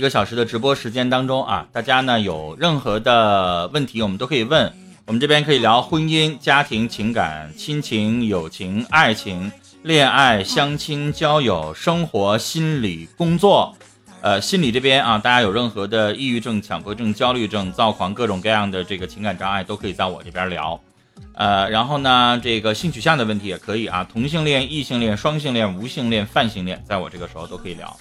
[0.00, 4.72] 一个小时的直播时间当中啊，大家呢有任何的问题，我们都可以问。
[5.04, 9.52] 我们这边可以聊婚姻、家庭、情感、亲情、友情、爱情、
[9.82, 13.76] 恋爱、相亲、交友、生活、心理、工作。
[14.22, 20.80] 呃，心理这边啊，大家有任何的抑郁症、强迫症、焦虑症、躁狂，各种各样的这个情感障碍，都可以在我这边聊。
[21.34, 27.94] 呃，然后呢，这个性取向的问题也可以啊，同性恋、异性恋、双性恋、无性恋、泛性恋，在我这个时候都可以聊。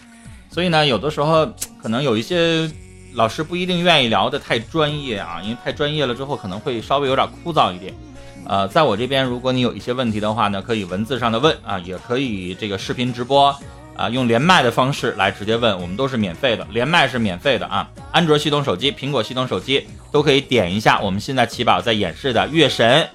[0.50, 1.45] 所以呢，有的时候
[1.81, 2.70] 可能有一些
[3.13, 7.94] 老师不一定愿意聊的太专业啊，因为太专业了之后可能会稍微有点枯燥一点。
[8.45, 13.55] 呃，在我这边，如果你有一些问题的话呢，可以文字上的问啊，也可以这个视频直播
[13.95, 17.88] 啊，用连麦的方式来直接问，我们都是免费的，连麦是免费的啊。
[18.11, 23.08] 安卓系统手机、苹果系统手机都可以点一下我们现在奇宝在演示的月神，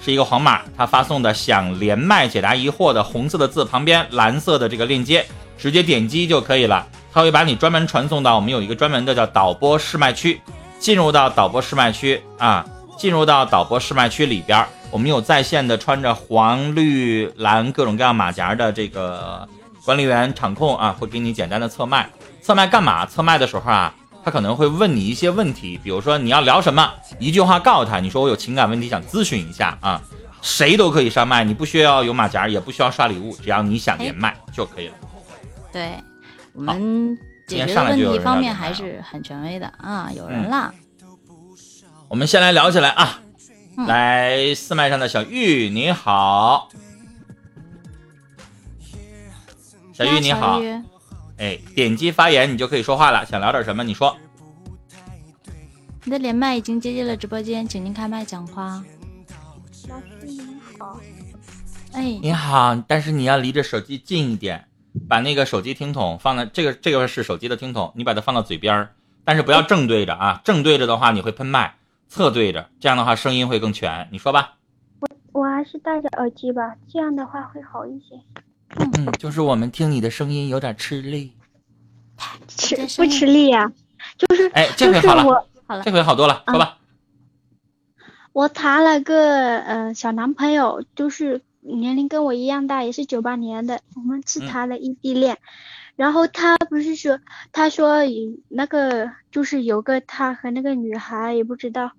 [0.00, 5.24] 是一个黄码，他发送的想连麦解答疑惑的红色的字旁边蓝色的这个链接。
[5.60, 10.40] 直接点击就可以了，它会把你专门传送到我们有一个专门的叫导播试麦区，
[10.78, 12.64] 进入到导播试麦区啊，
[12.96, 19.46] 进入到导播试麦区里边，我们有在线的穿着黄绿蓝各种各样马甲的这个
[19.84, 22.08] 管理员场控啊，会给你简单的测麦。
[22.40, 23.04] 测麦干嘛？
[23.04, 30.00] 测麦的时候啊，他可能会问你一些问题，比如说你要聊什么，一句话告诉他，你说我有情感问题想咨询一下啊，
[30.40, 34.94] 谁都可以上麦，你不需要有马甲，也不需要刷礼物，只要你想连麦就可以了。
[35.72, 35.98] 对
[36.52, 40.74] 我们解决的问题方面还是很权威的啊，有人了。
[42.08, 43.22] 我们先来聊起来啊，
[43.86, 46.68] 来四麦上的小玉你好，
[49.92, 50.60] 小玉你好，
[51.38, 54.16] 哎，点击发言你就可以说话了，想聊点什么你说。
[56.02, 58.82] 你的连麦已经接进了直播间，请您开麦讲话。
[59.88, 60.40] 老师你
[60.78, 60.98] 好，
[61.92, 64.66] 哎，你好，但是你要离着手机近一点。
[65.08, 71.76] 把那个手机听筒放在这个这个是手机的听筒，你把它放到嘴边儿，但是不要正对着啊，正对着的话你会喷麦，
[72.08, 74.08] 侧对着，这样的话声音会更全。
[74.10, 74.54] 你说吧，
[75.00, 78.20] 我我还是戴着耳机吧，这样的话会好一些。
[78.76, 81.32] 嗯，就是我们听你的声音有点吃力，
[82.48, 83.72] 吃不吃力呀？
[84.18, 85.22] 就是哎，这回好了，
[85.66, 86.78] 好了，这回好多了，说吧。
[88.32, 91.42] 我谈了个呃小男朋友，就是。
[91.60, 95.38] 年龄跟我一样大，也是九八年的，我们是谈了异地恋。
[95.96, 97.20] 然后他不是说，
[97.52, 97.98] 他说
[98.48, 101.92] 那个就是有个他和那个女孩也不知道，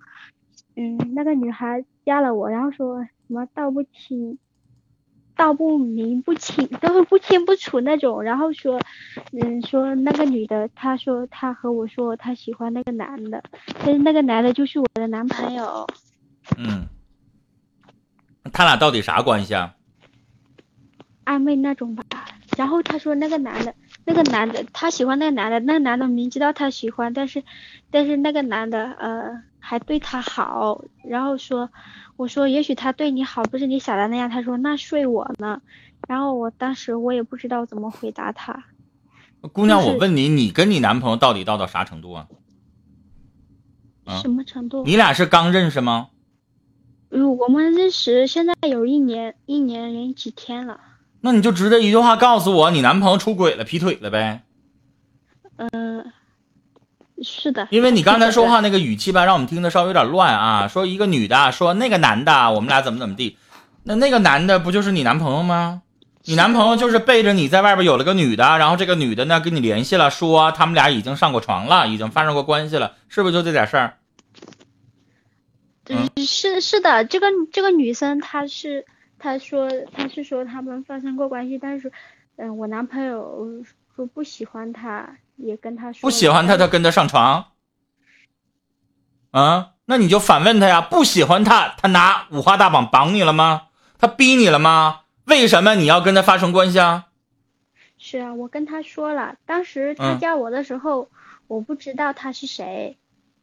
[0.75, 4.39] 嗯，那个女孩加了我，然后说什么道不清，
[5.35, 8.23] 道不明不清，都是不清不楚那种。
[8.23, 8.79] 然后说，
[9.33, 13.43] 嗯，说那个女的，她说她和我说她喜欢那个男的，
[13.85, 15.85] 但是那个男的就是我的男朋友。
[16.57, 16.87] 嗯。
[18.51, 19.75] 他俩到底啥关系啊？
[21.25, 22.03] 暧昧那种吧。
[22.57, 23.73] 然后他说那个男的，
[24.05, 27.43] 那个男的他喜欢那个男的，那个男的明知道他喜欢，但是
[27.89, 30.83] 但是那个男的呃还对他好。
[31.03, 31.69] 然后说
[32.17, 34.29] 我说也许他对你好不是你想的那样。
[34.29, 35.61] 他说那睡我呢。
[36.07, 38.65] 然后我当时我也不知道怎么回答他。
[39.53, 42.27] 姑娘，我问你，你跟你男朋友到底到到啥程度啊？
[44.21, 44.83] 什么程度？
[44.83, 46.09] 你俩是刚认识吗？
[47.11, 50.79] 嗯，我们认识现在有一年，一年零几天了。
[51.19, 54.43] 那你就直接一句话告诉我，你男朋友出轨了，劈腿了呗？
[55.57, 56.05] 嗯，
[57.21, 57.67] 是的。
[57.69, 60.67] 因为你刚才说话那个语气吧，让我们听的稍微有点乱啊。
[60.69, 63.37] 说一个女的说那个男的，我们俩怎么怎么地？
[63.83, 65.81] 那那个男的不就是你男朋友吗？
[66.23, 73.97] 你男朋友就是背着你在外边有了个女的，然后这个女的呢跟你联系了，说他们俩已经上过床了，已经发生过关系了，是不是就这点事儿？
[75.87, 78.85] 嗯，是是的，这个这个女生她是
[79.17, 81.91] 她说她是说他们发生过关系，但是
[82.37, 83.63] 嗯，我男朋友
[83.95, 87.47] 说不喜欢她，也跟她说不喜欢她，他跟她上床，
[89.31, 93.67] 啊，那你就反问他呀，不喜欢他，他拿五花大绑绑你了吗？
[93.97, 95.01] 他逼你了吗？
[95.25, 97.07] 为什么你要跟他发生关系啊？
[97.97, 101.09] 是啊，我跟他说了，当时他叫我的时候，
[101.47, 102.97] 我不知道他是谁。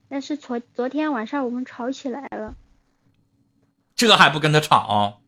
[0.09, 2.55] 但是昨昨天晚上我们吵起来了，
[3.95, 5.21] 这还不跟他吵？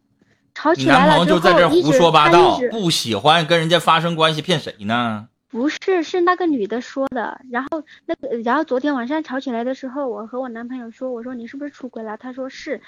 [0.54, 5.28] 吵起来了男朋友就在这胡说八道，不喜欢跟人家发生关系，骗谁呢？
[5.48, 7.40] 不是，是那个女的说的。
[7.50, 12.16] 然后那个，然后昨天晚上吵起来的时候，我和我男朋友说，我说你是不是出轨了？
[12.16, 12.80] 他说是。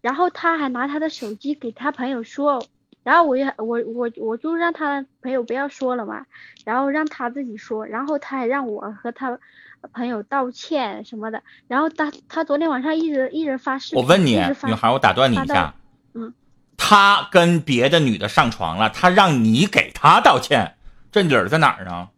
[0.00, 2.64] 然后他还拿他的手机给他朋友说，
[3.02, 6.26] 然后我也我我我就让他朋友不要说了嘛，
[6.64, 9.38] 然后让他自己说，然后他还让我和他。
[9.88, 13.96] 朋友道歉什么的，然后他他昨天晚上一直一直发誓。
[13.96, 15.74] 我问你，女孩，我打断你一下。
[16.14, 16.32] 嗯。
[16.76, 20.76] 他跟别的女的上床了，他让你给他道歉，
[21.12, 22.08] 这理儿在哪儿呢？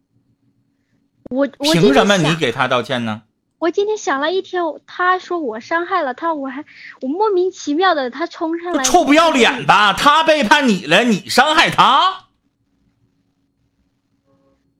[1.31, 3.23] 我凭什么你给他道歉呢？
[3.59, 6.65] 我今天想了一天，他说我伤害了他，我还
[7.01, 9.93] 我莫名其妙的他冲上来，臭不要脸吧？
[9.93, 12.27] 他背叛你了，你伤害他？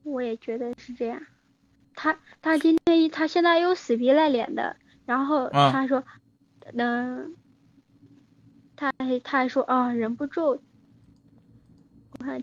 [0.03, 1.19] 我也觉得是这样。
[1.95, 4.75] 他他今天他现在又死皮赖脸的，
[5.05, 6.03] 然后他说，
[6.77, 7.33] 嗯，
[8.75, 10.59] 他还他还说啊，忍不住，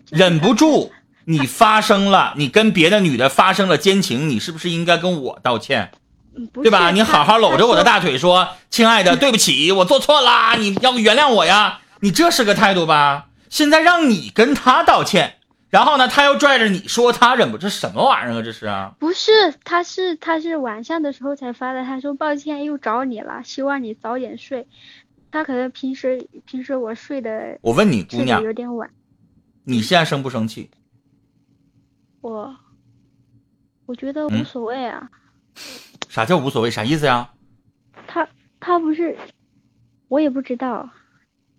[0.09, 0.91] 忍不住，
[1.25, 5.91] 你发生了，你跟别的女的发生了奸情，你是不是应该跟我道歉？
[6.53, 6.91] 对吧？
[6.91, 11.81] 你好好搂着我的大腿说，亲爱的，对不起，我做错啦，你要原谅我呀。
[11.99, 13.27] 你这是个态度吧？
[13.49, 15.40] 现在让你跟他道歉。
[15.71, 18.41] 然后呢，他又拽着你说他忍不住，什么玩意儿啊？
[18.43, 18.93] 这是啊？
[18.99, 19.31] 不是，
[19.63, 21.85] 他是他是晚上的时候才发的。
[21.85, 24.67] 他说抱歉又找你了，希望你早点睡。
[25.31, 28.89] 他可能平时平时我睡的，我问你姑娘有点晚。
[29.63, 30.69] 你现在生不生气？
[32.19, 32.53] 我
[33.85, 35.09] 我觉得无所谓啊。
[36.09, 36.69] 啥叫无所谓？
[36.69, 37.31] 啥意思呀？
[38.07, 38.27] 他
[38.59, 39.17] 他不是，
[40.09, 40.89] 我也不知道。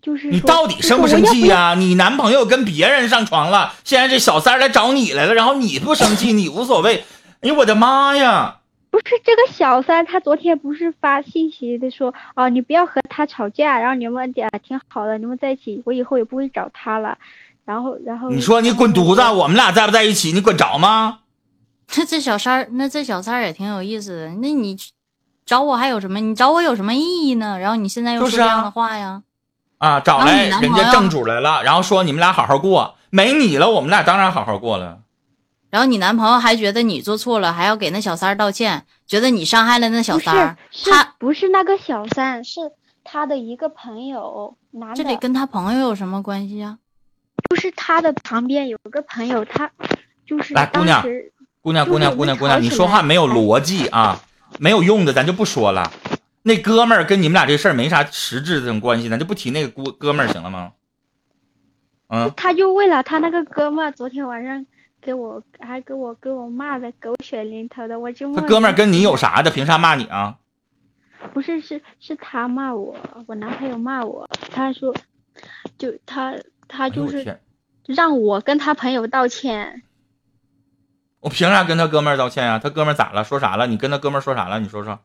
[0.03, 1.75] 就是你到底生不生气呀？
[1.75, 7.05] 你男朋友跟别人上床了，现在这小三来找你来了，然后你不生气，你无所谓。
[7.39, 8.57] 哎呦我的妈呀！
[8.91, 17.17] 不是这个小三，他昨天不是发信息的说，哦，你不要和他吵架，然后你们俩挺好的，你们在一起，我以后也不会找他了。
[17.65, 20.33] 然后，然后你说你滚犊子，我们俩在不在一起？
[20.33, 21.19] 你管着吗？
[21.95, 24.35] 那这小三儿，那这小三儿也挺有意思的。
[24.35, 24.77] 那你
[25.45, 26.19] 找我还有什么？
[26.19, 27.57] 你找我有什么意义呢？
[27.57, 29.23] 然后你现在又说这样的话呀？
[29.83, 34.99] 啊，找来人家正主来了，然后说你们俩好好过，没你了，我们俩当然好好过了。
[35.69, 40.55] 然后你男朋友还觉得你做错了，还要给那小三儿道歉，觉得你伤害了那小三儿。
[40.85, 42.61] 他不是那个小三，是
[43.03, 44.95] 他的一个朋友，男的。
[44.95, 46.77] 这得跟他朋友有什么关系啊？
[47.49, 49.69] 就是他的旁边有个朋友，他
[50.25, 51.03] 就是来姑娘，
[51.61, 54.21] 姑娘，姑娘，姑娘，姑娘，你说话没有逻辑啊，
[54.59, 55.91] 没有用的，咱就不说了。
[56.43, 60.73] 那哥们儿跟你们俩这事儿没啥实质这种关系，咱就不提那个哥哥们儿行了吗？
[62.09, 64.65] 嗯，他就为了他那个哥们儿，昨天晚上
[65.01, 69.49] 给我还给我给我骂的狗血淋头的，我就他哥们儿跟你有啥的？
[69.49, 70.37] 凭啥骂你啊？
[71.33, 72.95] 不是，是是他骂我，
[73.25, 74.93] 我男朋友骂我，他说，
[75.77, 76.35] 就他
[76.67, 77.39] 他就是
[77.85, 79.83] 让我跟他朋友道歉。
[81.21, 82.59] 我凭啥跟他哥们儿道歉呀？
[82.59, 83.23] 他哥们儿咋了？
[83.23, 83.65] 说啥了？
[83.65, 84.59] 你跟他哥们儿说啥了？
[84.59, 84.99] 你说说。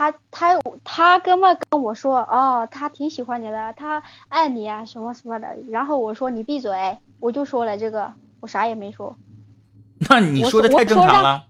[0.00, 5.58] 他他他哥们跟我说，哦，他挺喜欢你的，他爱你啊，什么什么的。
[5.68, 9.14] 然后我说你闭嘴，我就说了这个，我啥也没说。
[10.08, 11.44] 那你说的太正常了。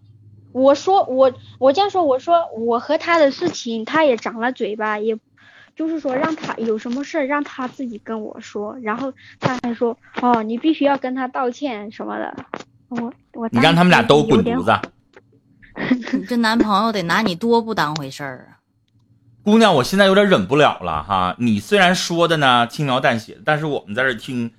[0.50, 5.17] 我说我我这样说，我说我和他的事情，他也长了嘴巴，也
[5.76, 8.76] 就是说让他有什么事让他自己跟我说。
[8.82, 12.37] 然后他还说，哦，你必须要跟他道歉什么的。
[12.88, 14.73] 我我你让他们俩都滚犊子。
[16.12, 18.58] 你这男朋友得拿你多不当回事儿啊！
[19.43, 21.34] 姑娘，我现在有点忍不了了哈。
[21.38, 24.52] 你虽然说的呢轻描淡写，但是我们在这听，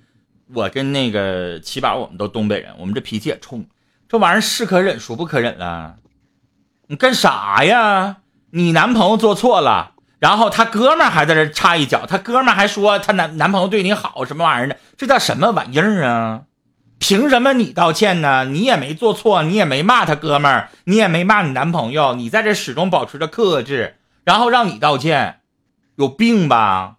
[0.52, 3.64] 我跟那个起码，我们都东北人，我们这脾气也冲，
[4.08, 5.96] 这玩意儿是可忍孰不可忍了。
[6.88, 8.18] 你干啥呀？
[8.50, 14.76] 你男朋友做错了，然后他哥们儿还在这插一脚，他哥们儿还说他男男朋友对你好，什么玩意儿的？
[14.96, 16.42] 这叫什么玩意儿啊？
[17.02, 18.44] 凭什么你道歉呢？
[18.44, 25.40] 你也没做错，你也没骂他哥们儿，你也没骂你男朋友，你在这始终保持着克制，然后让你道歉，
[25.96, 26.98] 有病吧？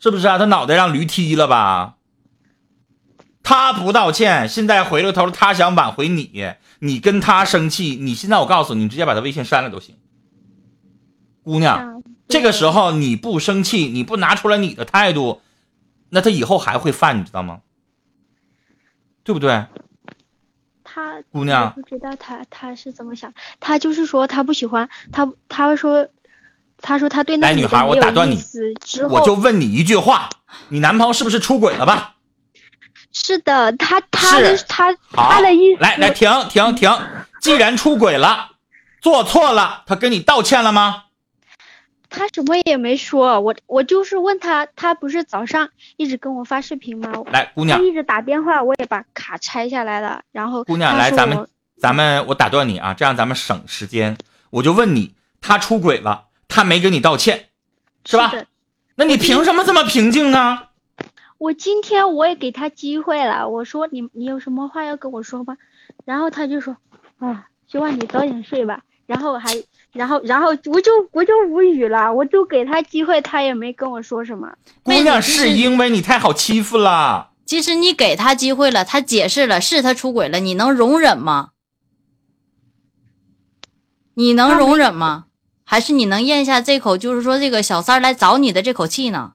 [0.00, 0.38] 是不是啊？
[0.38, 1.96] 他脑袋让驴踢了吧？
[3.42, 9.96] 他不道歉，现在回了头，他想挽回你，你跟他生气，你现在我告诉你，你直接把他微信删了都行。
[11.42, 15.42] 姑娘，这个时候你不生气，你不拿出来你的态度，
[16.08, 17.60] 那他以后还会犯，你知道吗？
[19.24, 19.64] 对不对？
[20.84, 26.06] 他姑娘不知道他他是怎么想，他就是说他不喜欢他，他说
[26.78, 28.38] 他说他对那女孩我打断你，
[29.10, 30.28] 我就问你一句话，
[30.68, 32.14] 你男朋友是不是出轨了吧？
[33.12, 36.90] 是的，他他他他的意思来来停停停，
[37.40, 38.50] 既然出轨了，
[39.00, 41.04] 做错了，他跟你道歉了吗？
[42.10, 47.12] 他什么也没说，我我就是问他，他不是早上一直跟我发视频吗？
[47.32, 50.22] 来，姑娘，一直打电话，我也把卡拆下来了。
[50.30, 54.16] 然后，姑娘，来，咱们咱们我打断你啊，这样咱们省时间。
[54.50, 57.46] 我就问你，他出轨了，他没跟你道歉，
[58.04, 58.32] 是吧？
[58.94, 60.68] 那你凭什么这么平静呢？
[61.38, 65.56] 我今天我也给他机会了，我说你你有什么话要跟我说吗？
[66.04, 66.76] 然后他就说，
[67.18, 68.82] 啊，希望你早点睡吧。
[69.06, 69.50] 然后还。
[69.94, 74.52] 然后，然后我就我就无语了，我就给他机会，他也没跟我说什么。
[74.82, 77.30] 姑娘，是因为你太好欺负了。
[77.46, 81.50] 其实你给他机会了，他解释了，是他出轨了，你能容忍吗？
[84.14, 85.26] 你能容忍吗？
[85.64, 89.34] 还是你能咽下这口，就是说这个小三儿来找你的这口气呢？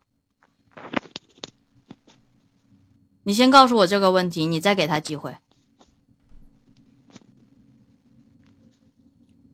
[3.23, 5.35] 你先告诉我这个问题，你再给他机会。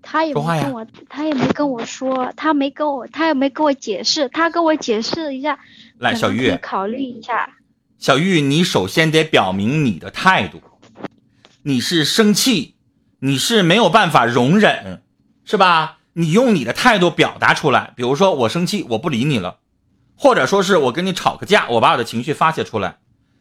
[0.06, 5.58] 他也没跟我，他也没跟我说，他没跟我，他也没跟我解释，他跟我解释一下，
[5.98, 7.50] 来，小玉考虑一下。
[7.98, 10.62] 小玉，你首先得表明你的态度，
[11.64, 12.76] 你是生气，
[13.20, 15.02] 你是没有办法容忍，
[15.44, 15.98] 是吧？
[16.14, 19.58] 你用你的态度表达出来，比如说我生气，我不理你了，
[20.16, 22.98] 或者说是我跟你吵个架，我把我的情绪发泄出来，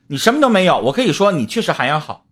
[0.08, 2.23] 你什么都没有，我可以说你确实涵养好。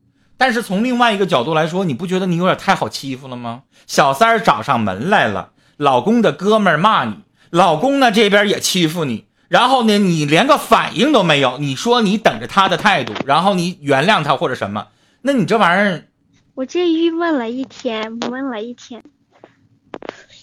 [0.42, 3.62] 但是从另外一个角度来说，你不觉得你有点太好欺负了吗？
[3.86, 7.18] 小三儿找上门来了，老公的哥们儿骂你，
[7.50, 14.88] 老公呢这边也欺负你，然后呢你连个反应都没有，你说你等着他的态度，然后你原谅他或者什么？
[15.20, 16.08] 那你这玩意儿，
[16.54, 19.04] 我这郁闷了一天，闷了一天，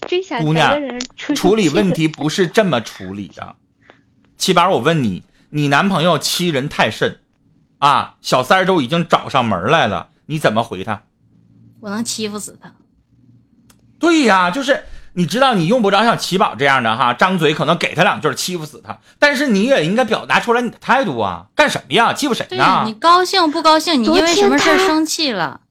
[0.08, 0.80] 真想姑娘
[1.18, 3.54] 处理问题不是这么处理的。
[4.38, 7.20] 七宝，我问你，你男朋友欺人太甚？
[7.80, 11.02] 啊，小三儿都已经找上门来了，你怎么回他？
[11.80, 12.72] 我能欺负死他。
[13.98, 14.84] 对呀，就是
[15.14, 21.46] 你知道，你用不着像齐宝这样的哈，张嘴可能给他两句欺负死他，但是你也应该表达出来你的态度啊！
[21.56, 22.12] 干什么呀？
[22.12, 22.84] 欺负谁呢？
[22.86, 24.02] 你高兴不高兴？
[24.02, 25.62] 你因为什么事生气了？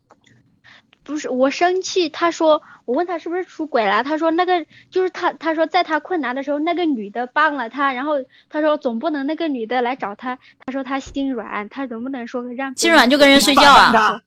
[1.04, 2.62] 不是我生气，他说。
[2.90, 8.14] 我问他是不是出轨了，他说那个就是他，他说在他困难的时候，那个女的帮了他，然后
[8.50, 14.24] 他说总不能那个女的来找他，他说他心软，他能不能说让心软就跟人睡觉啊？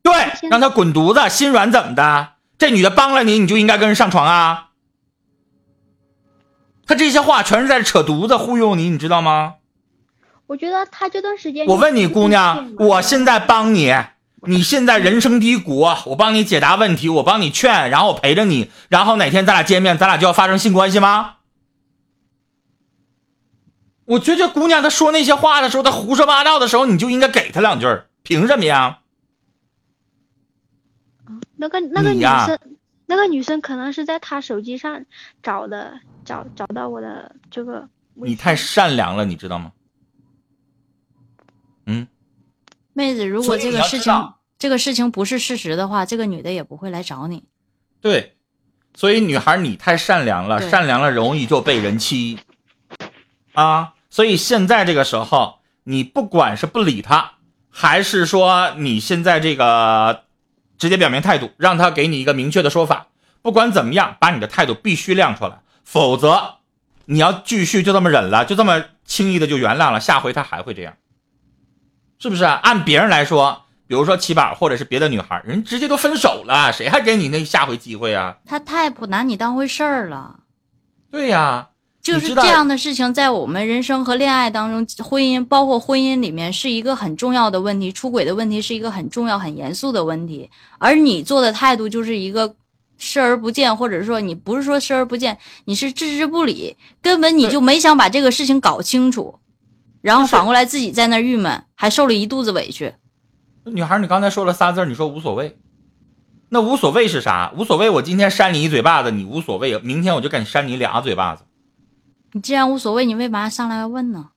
[0.00, 0.12] 对，
[0.48, 2.34] 让他滚犊子，心软怎么的？
[2.56, 4.68] 这女的帮了你，你就应该跟人上床啊？
[6.86, 9.54] 他这些话全是在扯犊子忽悠你，你知道吗？
[10.46, 13.92] 我觉得他这段时间，我问你姑娘，我现在帮你。
[14.46, 21.36] 你现在人生低谷， 我帮你解答问题，我帮你劝，然后我陪着你，然后哪天咱俩见面，咱俩就要发生性关系吗？
[24.06, 27.86] 我觉得姑娘她说那些话的时候，她胡说八道的时候，你就应该给她两句
[28.22, 29.00] 凭什么呀？
[31.56, 32.58] 那个那个女生，
[33.06, 35.04] 那个女生可能是在她手机上
[35.42, 37.88] 找的，找找到我的这个。
[38.14, 39.72] 你太善良了，你知道吗？
[41.86, 42.06] 嗯。
[42.94, 47.44] 妹子，如果这个事情这个事情不是事实的话，这个女的也不会来找你。
[48.00, 48.36] 对，
[48.94, 52.38] 所以女孩你太善良了，善良了容易就被人欺
[53.52, 53.94] 啊。
[54.08, 57.32] 所以现在这个时候，你不管是不理他，
[57.68, 60.22] 还是说你现在这个
[60.78, 63.08] 直接表明态度，让他给你一个明确的说法，
[63.42, 66.58] 不管怎么样，把你的态度必须亮出来，否则
[67.06, 70.94] 你要继续就这么忍了，就这么轻易的就原谅了，下回他还会这样。
[72.24, 78.34] 是不是按别人来说，比如说七宝或者是别的女孩，人直接都分手了，谁还给你那下回机会啊？
[78.46, 80.36] 他太不拿你当回事儿了。
[81.10, 81.68] 对呀，
[82.00, 90.48] 就是这样的事情，在我们人生和恋爱当中，婚姻包括婚姻里面是一个很重要的问题，出轨的问题是一个很重要、很严肃的问题。
[90.78, 92.56] 而你做的态度就是一个
[92.96, 99.38] 视而不见，或者说你不是说视而不见，你是置之不理，根本你就没想把这个事情搞清楚。
[100.04, 102.92] 然后反过来自己在那郁闷，还受了一肚子委屈。
[103.64, 105.56] 女孩，你刚才说了仨字，你说无所谓，
[106.50, 107.50] 那无所谓是啥？
[107.56, 111.44] 无所谓，我今天扇你一嘴巴子，你无所谓；明天我就敢扇你俩嘴巴子。
[112.32, 114.28] 你既然无所谓，你为嘛上来要问呢？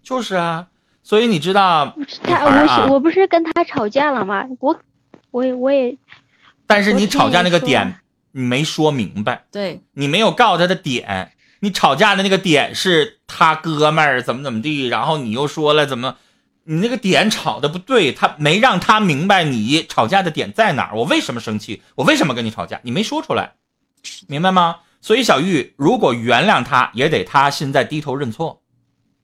[0.00, 0.68] 就是啊，
[1.02, 4.44] 所以你知道，他我是我不是跟他吵架了吗？
[4.60, 4.78] 我
[5.32, 5.98] 我也我也，
[6.68, 7.98] 但是你吵架那个点
[8.30, 11.32] 你没说明白，对你没有告诉他的点。
[11.60, 16.16] 你吵架的那个点是他哥们儿怎么怎么地，然后你又说了怎么，
[16.64, 23.54] 你那个点吵的不对，他没让他明白你吵架的点在哪儿，我为什么生气，我为什么跟你吵架，你没说出来，
[24.28, 24.76] 明白吗？
[25.00, 28.62] 所以小玉如果原谅他，也得他现在低头认错，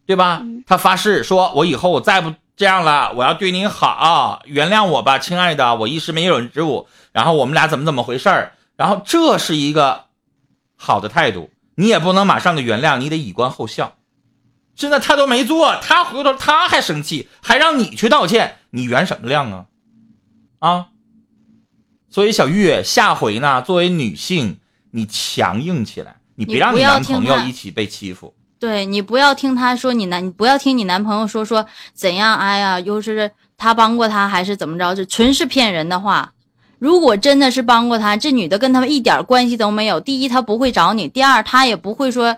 [0.06, 0.42] 对吧？
[0.66, 10.04] 他发誓说，我以后我再不这样了，我要对你好，原谅我吧，亲爱的，我一时没有之物，然后我们俩怎么怎么回事儿，然后这是一个
[10.76, 11.50] 好的态度。
[11.82, 13.96] 你也不能马上的原谅，你得以观后效。
[14.76, 19.66] 现在他都没做，他回头他还生气，还让你去道歉，你原什么谅啊？
[20.60, 20.86] 啊！
[22.08, 24.60] 所以小玉，下回呢，作为女性，
[24.92, 28.32] 你强硬起来，你别让你男朋友一起被欺负。
[28.60, 32.36] 对你不要听他说你男，你不要听你男朋友说说怎样？
[32.36, 34.94] 哎呀，又是他帮过他，还是怎么着？
[34.94, 36.32] 这纯是骗人的话。
[36.82, 40.00] 如果真的是帮过他，这女的跟他们一点关系都没有。
[40.00, 42.36] 第一，他不会找你；第二，他也不会说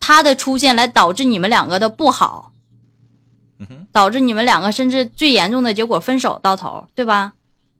[0.00, 2.50] 他的出现来导致你们两个的不好。
[3.92, 7.34] 导致你们两个甚至最严重的结果分手到头，对吧？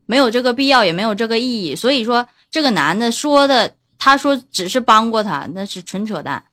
[0.07, 1.75] 没有这个必要，也没有这个意义。
[1.75, 6.45] 所以说，这个男的说的，他说只是帮过他，那是纯扯淡。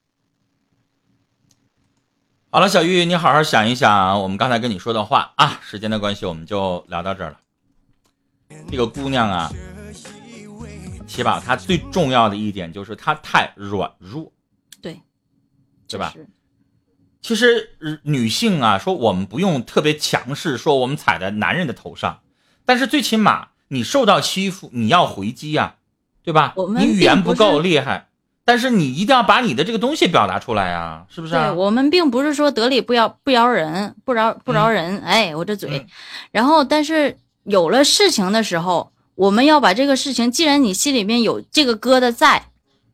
[2.50, 5.60] 好了，小玉，你好好想一想我们刚才跟你说的话啊。
[5.62, 7.41] 时间的关系，我们就聊到这儿了。
[8.70, 9.51] 这个姑娘啊，
[11.08, 14.31] 起码她最重要的一点就是她太软弱，
[14.81, 15.01] 对，
[15.88, 16.13] 对吧？
[17.22, 22.22] 其实呃女性啊，说我们不用特别强势，说我们踩在男人的头上，
[22.65, 25.75] 但是最起码你受到欺负，你要回击呀、
[26.24, 26.65] 对吧我？
[26.65, 28.08] 们你语言不不够厉害，
[28.43, 31.53] 但是你一定要把你的这个东西表达出来啊、是不是、对啊？
[31.53, 34.98] 我们并不是说得理不饶不饶人，不饶不饶人。
[35.01, 35.88] 哎，我这嘴，嗯
[36.31, 42.50] 然后但是有了事情的时候，我们要把这个事情，既然你心里面有这个疙瘩在，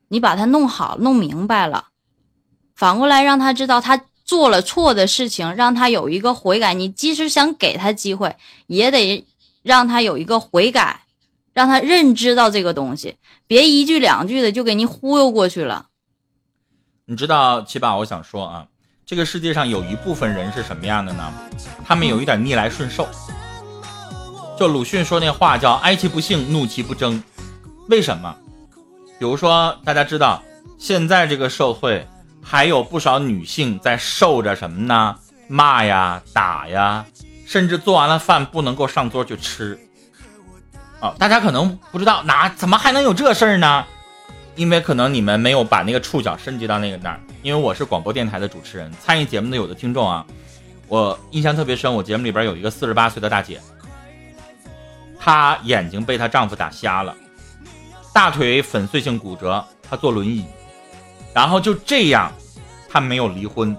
[0.08, 1.88] 你把它弄好弄明白了，
[2.76, 6.74] 反过来让他知道他做了错的事情，让他有一个悔改。
[6.74, 8.36] 你即使想给他机会，
[8.68, 9.26] 也得
[9.64, 11.02] 让他有一个悔改，
[11.54, 15.88] 让他认知到这个东西，别一句两句的就给你忽悠过去了。
[17.06, 18.68] 你知道，七爸，我想说啊，
[19.06, 21.34] 这个世界上有一部分人是什么样的呢？
[21.86, 23.08] 他们有一点逆来顺受。
[24.58, 27.22] 就鲁迅说那话叫“哀其不幸，怒其不争”，
[27.90, 28.36] 为什么？
[29.20, 30.42] 比如说，大家知道，
[30.80, 32.08] 现在这个社会
[32.42, 35.16] 还有不少女性在受着什么呢？
[35.48, 37.06] 骂呀、打呀，
[37.46, 39.80] 甚至做完了饭不能够上桌去吃。
[41.02, 43.86] 哦，大家可能不知道，哪怎么还能有这事儿呢？
[44.56, 47.20] 因为可能你们没有把那个触角伸及到那个那儿。
[47.44, 50.26] 因为我是广播电台的主持人，参与节目的有的听众啊，
[50.88, 51.94] 我印象特别深。
[51.94, 53.62] 我节目里边有一个四十八岁的大姐，
[55.28, 57.14] 她眼睛被她丈夫打瞎了，
[58.14, 60.46] 大腿粉碎性骨折，她坐轮椅，
[61.34, 62.32] 然后就这样，
[62.88, 63.76] 她没有离婚。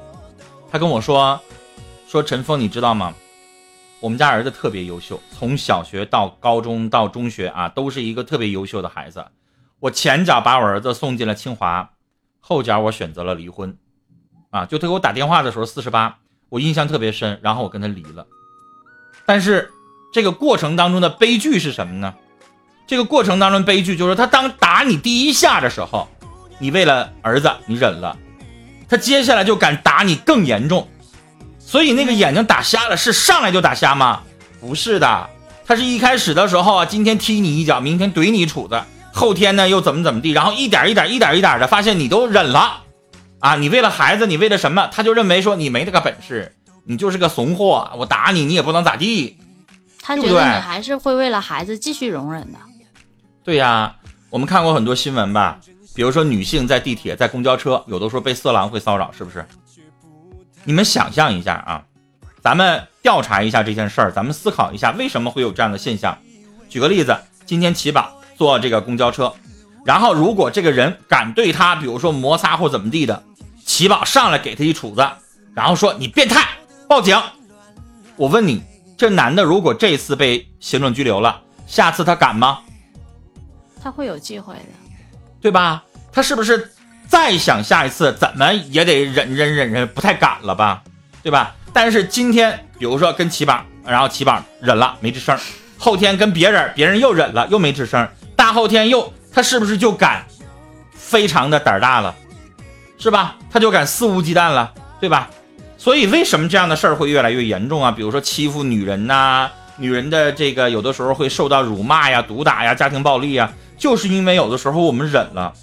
[0.70, 1.40] 她跟我说，
[2.06, 3.14] 说陈峰，你知道吗？
[3.98, 9.24] 我们家儿子特别优秀，从小学到高中到中学啊，都是一个特别优秀的孩子。
[9.80, 11.92] 我前脚把我儿子送进了清华，
[12.40, 13.74] 后脚我选择了离婚，
[14.50, 16.18] 啊，就他给我打电话的时候四十八，
[16.50, 18.26] 我印象特别深，然后我跟他离了。
[19.24, 19.72] 但是
[20.12, 22.14] 这个过程当中的悲剧是什么呢？
[22.86, 26.08] 这个过程当中悲剧就是他当打你第一下的时候，
[26.58, 28.16] 你为了儿子你忍了，
[28.88, 30.88] 他接下来就敢打你更严重，
[31.58, 34.22] 所以那个眼睛打瞎了是上来就打瞎吗？
[34.58, 35.28] 不是的，
[35.66, 38.82] 他是一开始的时候啊，今天踢你一脚，明天怼你一杵子。
[39.12, 42.84] 后天呢又怎么怎么地，然后一点一点一点一点的发现你都忍了，
[43.40, 44.88] 啊，你为了孩子，你为了什么？
[44.90, 46.54] 他就认为说你没这个本事，
[46.86, 49.36] 你就是个怂货，我打你你也不能咋地。
[50.08, 52.58] 他觉得你还是会为了孩子继续容忍的。
[53.44, 53.94] 对呀，
[54.30, 55.60] 我们看过很多新闻吧，
[55.94, 59.44] 比如说女性在地铁、在公交车，有的时候被色狼会骚扰，是不是？
[60.64, 61.84] 你们想象一下啊，
[62.40, 66.16] 咱们调查一下这件事儿，咱们思考一下为什么会有这样的现象。
[66.70, 69.30] 举个例子，今天起宝坐这个公交车，
[69.84, 73.22] 然后如果这个人敢对他，比如说摩擦或怎么地的，
[73.66, 75.06] 起宝上来给他一杵子，
[75.52, 76.48] 然后说你变态，
[76.88, 77.14] 报警。
[78.16, 78.64] 我问你，
[78.98, 82.58] 这男的如果这次被行政拘留了，下次他敢吗？
[83.80, 84.60] 他会有机会的。
[85.40, 85.84] 对吧？
[86.10, 86.72] 他是不是
[87.06, 90.82] 再想下一次，怎么也得忍忍忍忍，不太敢了吧？
[91.22, 91.54] 对吧？
[91.72, 95.38] 但是今天，比如说跟齐宝，然后齐宝忍了没吱声，
[95.78, 100.26] 后天跟别人，别人又忍了又没吱声，大后天又他是不是就敢
[100.90, 102.12] 非常的胆儿大了，
[102.98, 103.36] 是吧？
[103.48, 105.30] 他就敢肆无忌惮了，对吧？
[105.78, 107.90] 所以为什么这样的事儿会越来越严重啊？
[107.90, 115.54] 比如说欺负女人呐、女人的这个有的时候会受到辱骂呀、毒打呀、家庭暴力呀，就是因为有的时候我们忍了。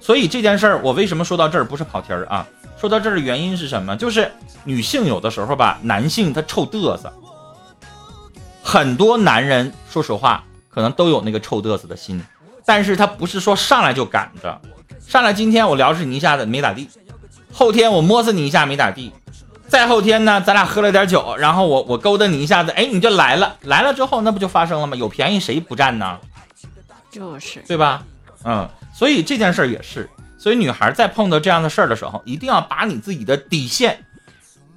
[0.00, 2.46] 所以这件事儿，我为什么说到这儿不是跑题儿啊？
[2.78, 3.96] 说到这儿的原因是什么？
[3.96, 4.30] 就是
[4.62, 7.12] 女性有的时候吧，男性他臭嘚瑟。
[8.62, 12.22] 很多男人说实话，可能都有那个臭嘚瑟的心，
[12.64, 14.60] 但是他不是说上来就赶着，
[15.06, 16.88] 上来今天我撩死你一下子没咋地，
[17.52, 19.12] 后天我摸死你一下没咋地，
[19.74, 24.94] 再后天呢，咱俩喝了点酒，然后我我勾搭你一下子，哎，你就来了，来了之后那不就发生了吗？
[24.96, 26.16] 有便宜谁不占呢？
[27.10, 28.04] 就是对吧？
[28.44, 30.08] 嗯，所以这件事儿也是，
[30.38, 33.98] 所以女孩在碰到这样的事儿的时候，一定要把你自己的底线，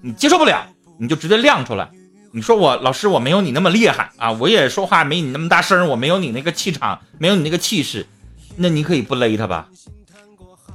[0.02, 0.66] 你接受不了，
[0.98, 1.88] 你就直接亮出来。
[2.32, 8.08] 你说我老师我没有你那么厉害啊，我也说话没你那么大声，我没有你那个气场，没有你那个气势，
[8.56, 9.68] 那你可以不勒他吧？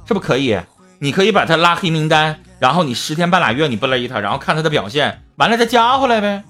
[0.07, 0.57] 是不可以？
[0.99, 6.41] 你可以把他拉黑名单，然后你十天半拉月你不勒他，然后看他的表现，完了再加回来呗。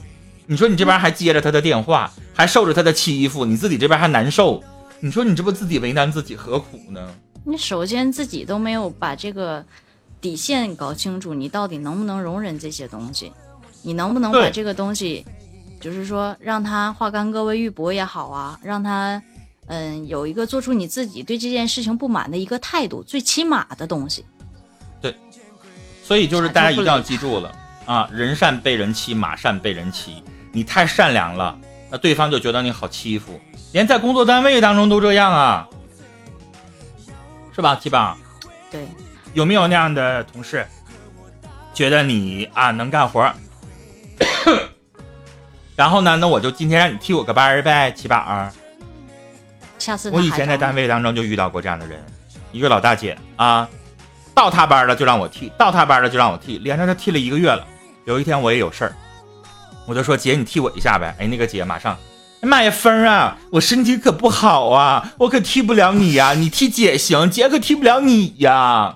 [0.46, 4.64] 你说你这边还接着他的电话，还受着他的欺负，你自己这边还难受，
[5.00, 7.02] 你说你这不自己为难自己，何苦呢？
[7.44, 9.66] 你首先自己都没有把这个
[10.22, 13.32] 底线搞清楚，你到底能不能容忍这些东西？
[13.82, 15.26] 你能不能把这个东西，
[15.82, 19.20] 就是说让他化干戈为玉帛也好啊，让他
[19.66, 24.24] 嗯有一个做出你自己对这件事情不满的一个态度，最起码的东西。
[26.04, 30.22] 所以就是大家一定要记住了啊，人善被人欺，马善被人骑。
[30.52, 31.58] 你太善良了，
[31.90, 35.68] 那对方就觉得你好欺负，连在工作单位当中都这样啊，
[37.56, 38.16] 是吧，七宝？
[38.70, 38.86] 对，
[39.34, 40.68] 有没有那样的同事，
[41.74, 43.34] 觉得你啊能干活，
[45.76, 48.52] 然后呢，那我就今天让你替我个班儿呗，七宝儿。
[49.80, 52.00] 下次我以前在单位当中就遇到过这样的人，
[52.52, 53.68] 一个老大姐啊，
[54.34, 57.66] 到他班了就让我替，到他班了就让我替，连着他替了一个月了。
[58.06, 58.96] 有一天我也有事儿，
[59.86, 61.16] 我就说姐你替我一下呗。
[61.20, 61.98] 哎，那个姐马上，
[62.42, 68.96] 哎妈呀峰儿啊，我身体可不好啊，我可替不了你呀、你替姐行，姐可替不了你呀。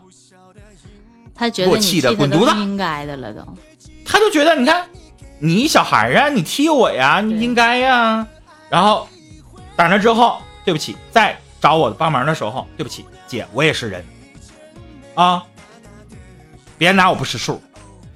[1.34, 3.42] 他觉得我气替他都得滚犊子应该的了都。
[4.04, 4.86] 他就觉得你看，
[5.40, 8.26] 你小孩儿啊，你替我呀，你应该呀。
[8.70, 9.08] 然后
[9.76, 14.04] 打那之后，对不起，再找我帮忙的时候，对不起，姐，我也是人
[15.18, 15.44] 啊，
[16.78, 17.60] 别拿我不识数，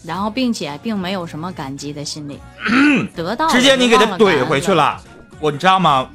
[0.04, 2.40] 然后并且并没有什么感激的心理，
[3.16, 4.84] 得到直接你给他怼回去了。
[4.84, 5.04] 了。
[5.40, 6.08] 我你知道吗？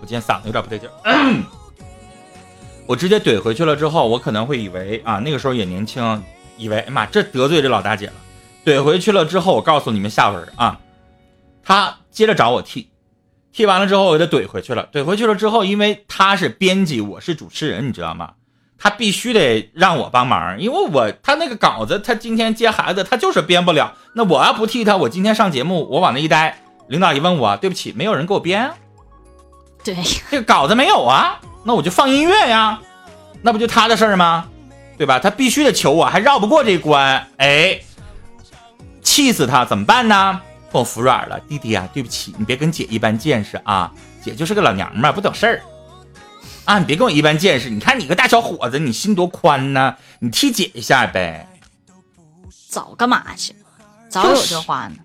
[0.00, 1.44] 我今天嗓子有点不对劲儿。
[2.86, 6.20] 我直接怼回去了之后，我可能会以为啊，那个时候也年轻，
[6.56, 8.14] 以为哎妈这得罪这老大姐了。
[8.64, 10.80] 怼回去了之后，我告诉你们下文啊，
[11.62, 12.90] 他接着找我替，
[13.52, 14.88] 替完了之后我给他怼回去了。
[14.92, 18.32] 怼回去了之后，因为他是编辑，我是主持人，你知道吗？
[18.78, 23.94] 他必须得让我帮忙，因为我他那个稿子，他今天接孩子，他就是编不了。
[24.14, 26.58] 那我要不替他，我今天上节目，我往那一待，
[26.88, 28.74] 领导一问我，对不起，没有人给我编啊，
[29.82, 29.96] 对，
[30.30, 32.80] 这个稿子没有啊，那我就放音乐呀，
[33.42, 34.46] 那不就他的事儿吗？
[34.96, 35.18] 对吧？
[35.18, 37.80] 他必须得求我，还绕不过这关，哎，
[39.02, 40.40] 气死他，怎么办呢？
[40.70, 43.90] 跟我服软了，弟弟啊，对不起，你别跟姐一般见识啊，
[44.22, 45.62] 姐就是个老娘们儿，不懂事儿。
[46.64, 51.46] 啊，你别跟我一般见识，你看你个大小伙子，你心多宽呢，你替姐一下呗。
[52.68, 53.54] 早干嘛去？
[54.08, 54.96] 早有这话呢。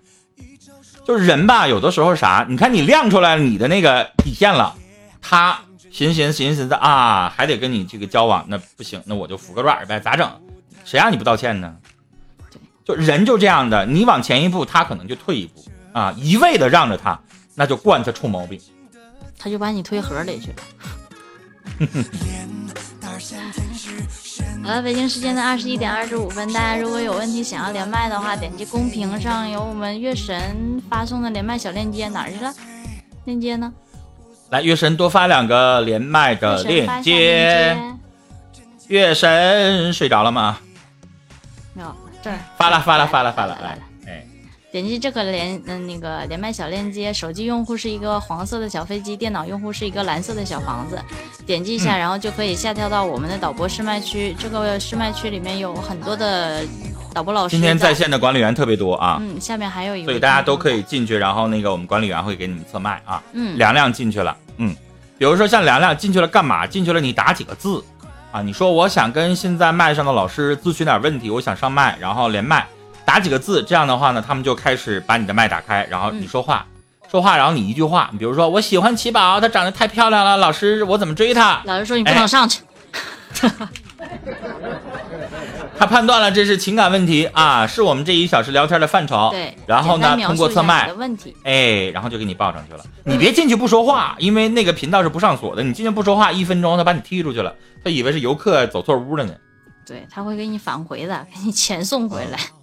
[1.06, 4.74] 就是人吧，有的时候啥，你看你亮出来你的那个底线了，
[5.20, 10.30] 他寻寻寻寻思啊，还得跟你这个交往，那不行，那我就服个软呗，咋整？
[10.84, 11.76] 谁让你不道歉呢？
[12.84, 17.20] 就人就这样的，你往前一步，他可能就退一步啊，一味的让着他，
[17.54, 18.60] 那就惯他臭毛病。
[19.38, 20.56] 他就把你推河里去了。
[24.62, 32.52] 好了，北京时间的二十一点二十五分，大家如果有问题想要连麦的话，点击公屏上有我们月神发送的连麦小链接，哪儿去了？
[33.24, 33.72] 链接呢？
[34.50, 37.76] 来，月神多发两个连麦的链接。
[38.88, 40.58] 月神睡着了吗？
[41.72, 43.78] 没有，这儿发了，发了，发了，发了，来
[44.72, 50.98] 点击这个连嗯那个连麦小链接，手机用户是一个黄色的小飞机，电脑用户是一个蓝色的小房子，
[51.46, 54.34] 点击一下，嗯然后就可以下跳到我们的导播试麦区。
[54.38, 56.62] 这个试麦区里面有很多的
[57.12, 57.56] 导播老师。
[57.56, 57.90] 今天在。
[58.00, 60.06] 线的管理员特别多啊，嗯，下面还有一个。
[60.06, 60.80] 所以大家都可以。
[60.84, 63.22] 进去，然后那个我们管理员会给你们测麦啊。
[63.34, 64.74] 嗯，凉凉进去了，嗯，
[65.18, 66.66] 比如说像凉凉进去了干嘛？
[66.66, 67.84] 进去了你打几个字
[68.32, 68.40] 啊？
[68.40, 72.66] 你说我想跟现在麦上的老师咨询点问题，我想上麦，然后连麦，
[73.04, 76.64] 打几个字，这样的话呢，他们就开始把你的麦打开，然后你说话，
[77.10, 81.60] 说话，然后你一句话，你比如说我喜欢奇宝，她长得太漂亮了，老师我怎么追她？
[81.64, 82.62] 老师说你不能上去。
[85.78, 89.30] 他判断了这是情感问题啊，是我们这一小时聊天的范畴。
[89.30, 89.56] 对。
[89.66, 91.34] 然后呢，通过测麦的，问题。
[91.42, 92.84] 哎，然后就给你报上去了。
[93.04, 95.62] 你别进去不说话，因为那个频道是不上锁的。
[95.62, 99.32] 你进去不说话，一分钟他把你踢出去了，他以为是游客走错屋了呢。
[99.86, 102.38] 对，他会给你返回的，给你遣送回来。
[102.38, 102.59] 嗯，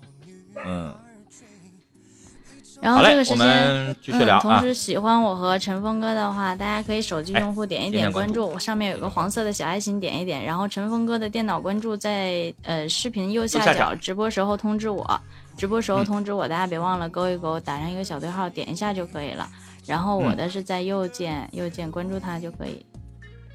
[2.80, 4.40] 然好嘞我后这个时间，嗯。
[4.40, 4.62] 同啊。
[4.62, 10.44] 时喜欢我和陈峰哥的话，大家可以手机用户点一点点关注，上面有个黄色的小爱心，点一点。
[10.44, 15.20] 然后陈峰哥的电脑关注在呃视频右下角角，直播时候通知我，
[15.58, 19.50] 直播时候嗯通知我，大家别忘了勾一勾，打上一个小对号，点一下就可以了。
[19.88, 22.86] 然后我嗯的是在右键，右键关注他就可以，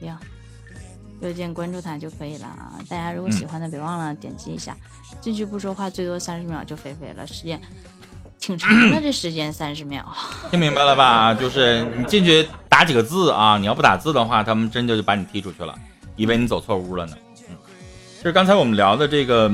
[0.05, 0.19] 呀，
[1.23, 2.75] 右键关注他就可以了啊。
[2.89, 4.77] 大家如果嗯喜欢的，别忘了点击一下。
[5.21, 7.61] 进去不说话，最多三十秒就飞飞了，时间
[8.41, 10.05] 挺长的，这时间三十秒。
[10.51, 11.33] 听明白了吧？
[11.33, 15.75] 就是你进去打几个字啊，你要不打字的话，他们真就就把你踢出去了，
[16.17, 17.17] 以为你走错屋了呢。
[17.49, 17.57] 嗯，
[18.19, 19.49] 就是刚才我们聊的这个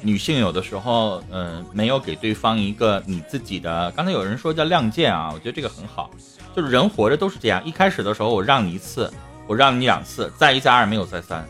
[0.00, 3.92] 女性，有的时候，嗯、没有给对方一个你自己的。
[3.92, 6.10] 刚才有人说叫亮剑啊，我觉得这个很好。
[6.56, 9.10] 就是人活着都是这样，一开始的时候我让你一次，
[9.46, 11.46] 我让你两次，再一再二没有再三，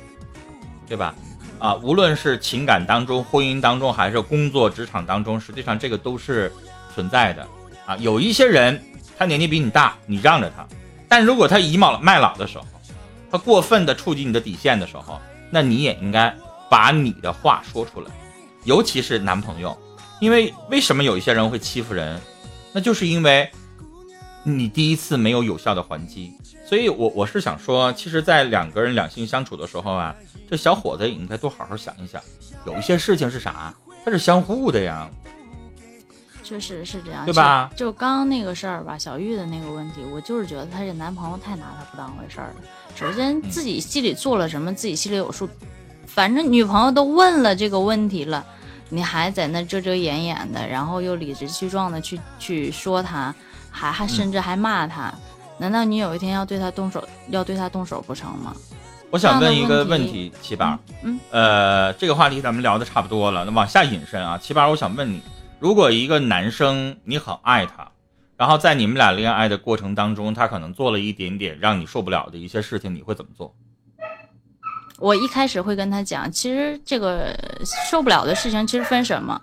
[0.89, 1.15] 对吧？
[1.59, 6.53] 啊，无论是情感当中、婚姻当中，还是工作职场当中，实际上这个都是
[6.93, 7.47] 存在的
[7.87, 7.97] 啊。
[7.99, 8.83] 有一些人
[9.17, 10.67] 他年纪比你大，你让着他，
[11.09, 12.65] 但如果他倚老卖老的时候，
[13.31, 16.35] 他过分的触及你的底线的时候，那你也应该
[16.69, 18.11] 把你的话说出来，
[18.65, 19.79] 尤其是男朋友，
[20.21, 22.21] 因为为什么有一些人会欺负人，
[22.73, 23.49] 那就是因为
[24.43, 26.33] 你第一次没有有效的还击。
[26.73, 30.17] 所以，我我是想说，其实，在两个人两性相处的时候啊，
[30.49, 32.19] 这小伙子也应该多好好想一想，
[32.65, 35.07] 有一些事情是啥，它是相互的呀。
[36.43, 37.71] 确实是这样，对吧？
[37.77, 42.55] 就刚刚那个事儿吧，小玉的那个问题，我就是觉得她这男朋友太拿她不当回事儿了。
[42.95, 45.47] 首先，自己心里做了什么，自己心里有数。
[46.07, 48.43] 反正女朋友都问了这个问题了，
[48.89, 53.35] 你还在那遮遮掩掩的，然后又理直气壮的去去说他，
[53.71, 55.13] 还还甚至还骂他。
[55.63, 58.53] 难道你有一天要对他动手，要对他动手不成吗？
[59.11, 65.23] 我想问一个问题，七宝，嗯，呃，这个话题咱们聊的差不多了，那往下引申啊，七宝，我想问你，
[65.61, 67.89] 如果一个男生你很爱他，
[68.37, 73.55] 然后在你们俩恋爱的过程当中，他可能做了一点点让你受不了的一些事情，你会怎么做？
[74.99, 77.33] 我一开始会跟他讲，其实这个
[77.89, 79.41] 受不了的事情，其实分什么？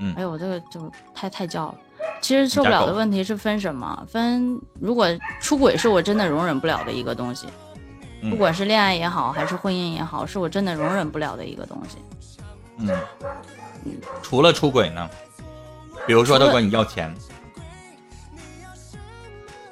[0.00, 1.74] 嗯，哎呦，我这个就太太叫了。
[2.20, 4.06] 其实受不了的问题是分什么？
[4.08, 5.06] 分如果
[5.40, 7.46] 出轨是我真的容忍不了的一个东西，
[8.28, 11.96] 不管是恋爱也好，还是婚姻也好，是我真的容忍不了的一个东西。
[12.78, 12.88] 嗯，
[14.22, 15.08] 除了出轨呢？
[16.06, 17.14] 比如说他管你要钱，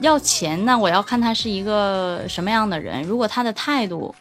[0.01, 3.03] 要钱那我要看他是一个什么样的人。
[3.03, 4.15] 如果他的态度，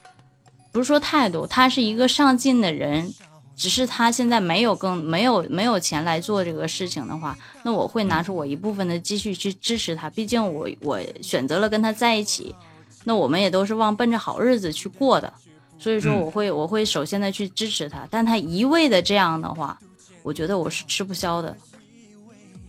[0.72, 3.13] 不是说态度，他是一个上进的人。
[3.58, 10.08] 只是他现在没有更没有没有钱来做这个事情的话，那我会拿出我一部分的积蓄去支持他。
[10.12, 12.56] 毕竟我我选择了跟他在一起，
[13.04, 15.34] 那我们也都是往奔着好日子去过的，
[15.80, 18.08] 所以说我会我会首先的去支持他。
[18.12, 19.78] 但他一味的这样的话，
[20.22, 21.58] 我觉得我是吃不消的。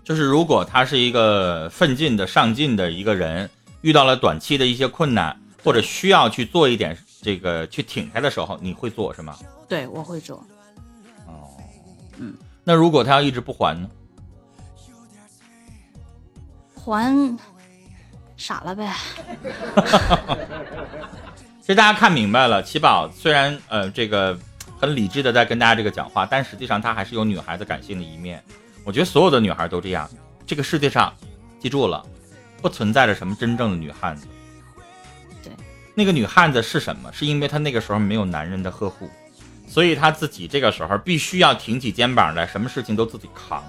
[0.03, 3.51] 就是如果他是一个奋进的上进的一个人，
[3.83, 9.37] 遇到了短期的一些困难或者需要去做一点这个去挺开的时候，你会做是吗？
[9.69, 10.43] 对，我会做。
[12.19, 13.89] 嗯，那如果他要一直不还呢？
[16.75, 17.39] 还
[18.37, 18.93] 傻了呗。
[21.61, 24.39] 其实大家看明白了，七宝虽然呃这个
[24.81, 28.43] 很理智的在跟大家这个讲话，但实际上他还是有女孩子感性的一面。
[28.85, 30.09] 我觉得所有的女孩都这样。
[30.47, 31.13] 这个世界上，
[31.61, 32.03] 记住了，
[32.63, 34.27] 不存在着什么真正的女汉子。
[35.43, 35.53] 对，
[35.95, 37.13] 那个女汉子是什么？
[37.13, 39.11] 是因为她那个时候没有男人的呵护。
[39.69, 43.63] 所以他自己这个时候必须要挺起肩膀来，什么事情都自己扛，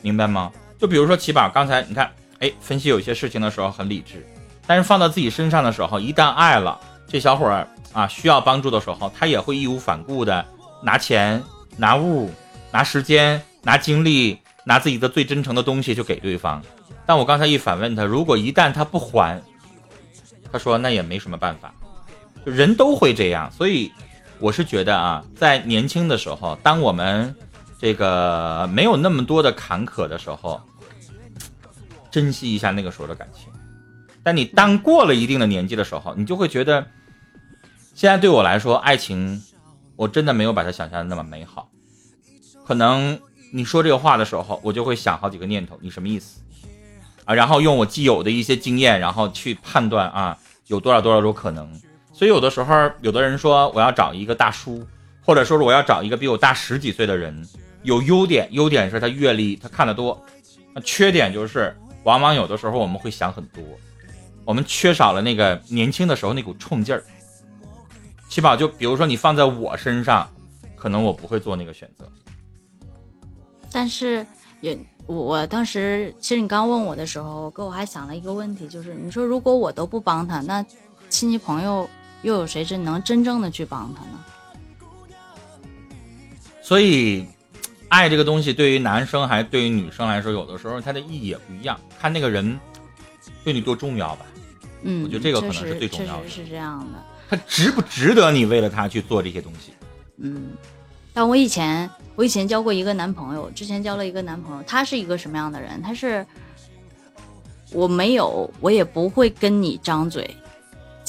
[0.00, 0.50] 明白吗？
[0.78, 4.26] 就比如说起宝，刚才你看，哎，分析有些事情的时候很理智，
[4.66, 10.44] 但是放到自己身上的时候，一旦爱了这小伙儿啊，需要帮助的时候，他也会义无反顾的
[10.82, 11.42] 拿钱、
[11.76, 12.30] 拿物、
[12.72, 16.62] 拿时间、拿精力、拿自己的最真诚的东西去给对方。
[17.04, 19.42] 但我刚才一反问他，如果一旦他不还，
[20.50, 21.74] 他说那也没什么办法。
[22.44, 23.92] 人都会这样，所以
[24.38, 27.34] 我是觉得啊，在年轻的时候，当我们
[27.78, 30.60] 这个没有那么多的坎坷的时候，
[32.10, 33.52] 珍惜一下那个时候的感情。
[34.22, 36.86] 但你当过了一定的年纪的时候，你就会觉得，
[37.94, 39.42] 现在对我来说，爱情
[39.96, 41.70] 我真的没有把它想象的那么美好。
[42.66, 43.18] 可能
[43.52, 46.40] 你说这个话的时候，我就会想好几个念头，你什么意思
[47.24, 47.34] 啊？
[47.34, 51.80] 然后用我既有的一些经验，然后去判断啊，有多少多少种可能。
[52.20, 54.86] 所以有的时候，有的人说我要找一个大叔，
[55.24, 57.48] 或者说是我要找一个比我大十几岁的人，
[57.82, 60.14] 有优点，优点是他阅历，他看得多；
[60.74, 63.64] 那缺点就是，往往有的时候我们会想很多，
[64.44, 67.02] 我们缺少了那个年轻的时候那股冲劲儿。
[68.28, 70.28] 七宝，就比如说你放在我身上，
[70.76, 72.06] 可能我不会做那个选择。
[73.72, 74.26] 但是
[74.60, 80.62] 也，我我当时其实你刚问我的时候，哥我还想了一个问题，就是你说如果我都不帮他，那
[81.08, 81.88] 亲戚朋友。
[82.22, 84.24] 又有谁真能真正的去帮他呢？
[86.62, 87.26] 所以，
[87.88, 92.58] 爱这个东西对于男生还是对于女生来说，有的时候它的意义也不一样，看那个人
[93.42, 94.26] 对你多重要吧。
[94.82, 96.22] 嗯，我觉得这个可能是最重要的。
[96.22, 97.02] 确实是这样的。
[97.28, 99.72] 他值不值得你为了他去做这些东西？
[100.18, 100.52] 嗯，
[101.12, 105.82] 但我以前我以前交过一个男朋友，之前交了一个男朋友，他是一个什么样的人？
[105.82, 106.24] 他是
[107.72, 110.36] 我没有，我也不会跟你张嘴。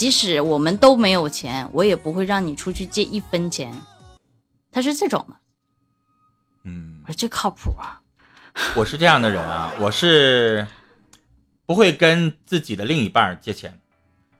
[0.02, 3.72] 即使我们都没有钱，我也不会让你出去借一分钱。
[4.72, 5.36] 他是这种的，
[6.64, 8.02] 嗯，这靠谱啊。
[8.74, 10.66] 我是这样的人啊，我是
[11.68, 13.80] 不会跟自己的另一半借钱，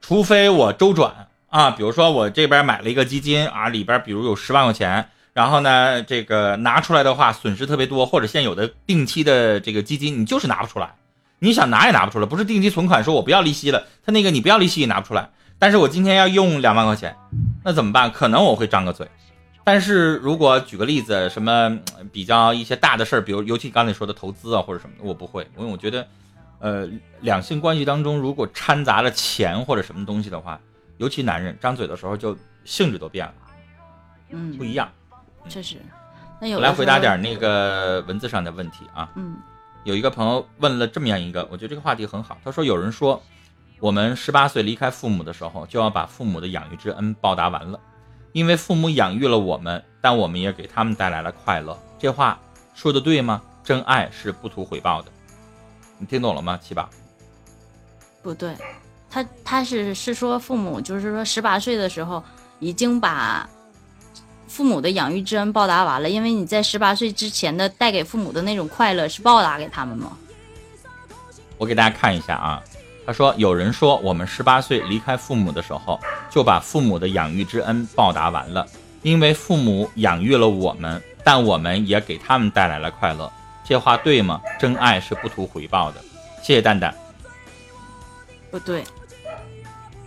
[0.02, 1.70] 除非我周转啊。
[1.70, 10.96] 比如说我这边买了一个基金啊，里边比如有十万块钱，然后呢，这个拿出来的话损失特别多，或者现有的定期的这个基金你就是拿不出来，
[11.38, 12.26] 你想拿也拿不出来。
[12.26, 15.30] 不是定期存款说我不要利息了，他那个你不要利息也拿不出来。
[15.62, 17.16] 但是我今天要用两万块钱，
[17.64, 18.12] 那怎么办？
[18.12, 19.08] 可能我会张个嘴。
[19.64, 21.78] 但是如果举个例子，什么
[22.12, 26.08] 比较一些大的事儿，比如尤其刚才说的投资啊或者什么的，我不会，因为我觉得，
[26.58, 30.60] 呃，两性关系当中如果掺杂了钱或者什么东西的话，
[30.98, 33.34] 尤其男人张嘴的时候就性质都变了，
[34.32, 34.92] 嗯，不一样。
[35.48, 35.78] 确实。
[36.40, 39.08] 那有我来回答点那个文字上的问题啊。
[39.16, 39.36] 嗯，
[39.84, 42.36] 有一个朋友问了这么样一个，我觉得这个话题很好。
[42.44, 43.22] 他说有人说，
[43.82, 47.80] 我们十八岁离开父母的时候，就要把父母的养育之恩报答完了。
[48.32, 51.76] 因为父母养育了我们，但我们也给他们带来了快乐。
[51.98, 52.40] 这话
[52.76, 53.42] 说的对吗？
[53.64, 55.12] 真爱是不图回报的，
[55.98, 56.60] 你听懂了吗？
[56.62, 56.88] 七宝？
[58.22, 58.56] 不对，
[59.10, 62.24] 他他是是说父母就是说十八岁的时候
[62.60, 63.50] 已经把
[64.48, 70.16] 父母的养育之恩报答完了，因为你在十八岁之前的带给父母的那种快乐是报答给他们吗？
[71.58, 72.62] 我给大家看一下啊。
[73.12, 78.66] 他说：“有人说，我们十八岁离开父母的时候，就把父母的养育之恩报答完了，
[79.02, 83.30] 因为父母养育了我们，但我们也给他们带来了快乐。
[83.66, 84.40] 这话对吗？
[84.58, 86.02] 真爱是不图回报的。”
[86.42, 86.96] 谢谢蛋蛋。
[88.50, 88.82] 不对，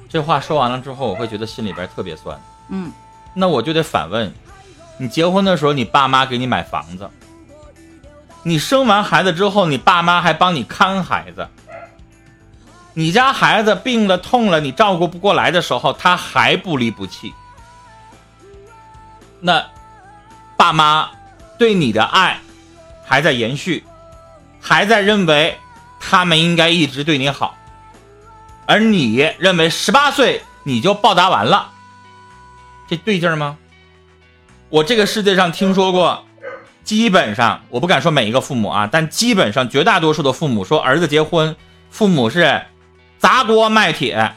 [0.08, 2.40] 这话说完了之后，我会觉得心里边特别酸。
[2.70, 2.90] 嗯，
[3.34, 4.32] 那我就得反问：
[4.96, 7.04] 你结婚的时候，你爸妈给你买房子；
[8.44, 11.46] 你生完孩子之后，你爸妈还帮你看孩子。
[12.96, 17.34] 你家孩子病了、痛了，你照顾不过来的时候，他还不离不弃。
[19.40, 19.66] 那
[20.56, 21.10] 爸妈
[21.58, 22.40] 对你的爱
[23.04, 23.84] 还在延续，
[24.60, 25.58] 还在认为
[25.98, 27.56] 他们应该一直对你好，
[28.64, 31.72] 而你认为十八岁你就报答完了，
[32.88, 33.58] 这对劲吗？
[34.68, 36.24] 我这个世界上听说过，
[36.84, 41.56] 基本上我不敢说每一个父母啊，但基本上绝大多数的父母说儿子结婚，
[41.90, 42.62] 父母是。
[43.18, 44.34] 砸锅卖铁，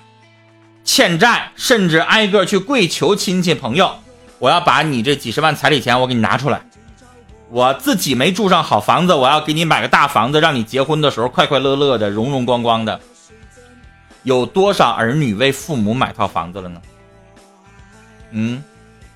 [0.83, 3.91] 欠债，甚至挨个去跪求亲戚朋友，
[4.39, 6.61] 我要把你这几十万彩礼钱我给你拿出来，
[7.49, 12.99] 我自己没住上好房子，我要给你买个大房子，让你结婚的时候快快乐乐的，荣荣光光的。
[14.23, 16.81] 有多少儿女为父母买套房子了呢？
[18.31, 18.61] 嗯，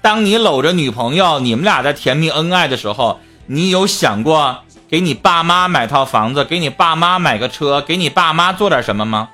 [0.02, 9.30] 当你搂着女朋友，你们俩在甜蜜恩爱的时候，你有想过给你爸妈买套房子，给你爸妈买个车，给你爸妈做点什么吗？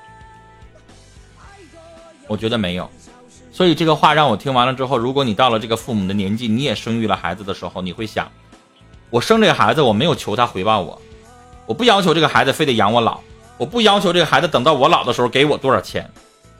[2.28, 2.88] 我觉得没有，
[3.50, 8.30] 所以这个话让我听完了之后，如果你到了这个父母的年纪，你也生育了孩子的时候，你会想，
[9.10, 11.00] 我生这个孩子，我没有求他回报我，
[11.66, 13.20] 我不要求这个孩子非得养我老，
[13.56, 16.08] 我不要求这个孩子等到我老的时候给我多少钱，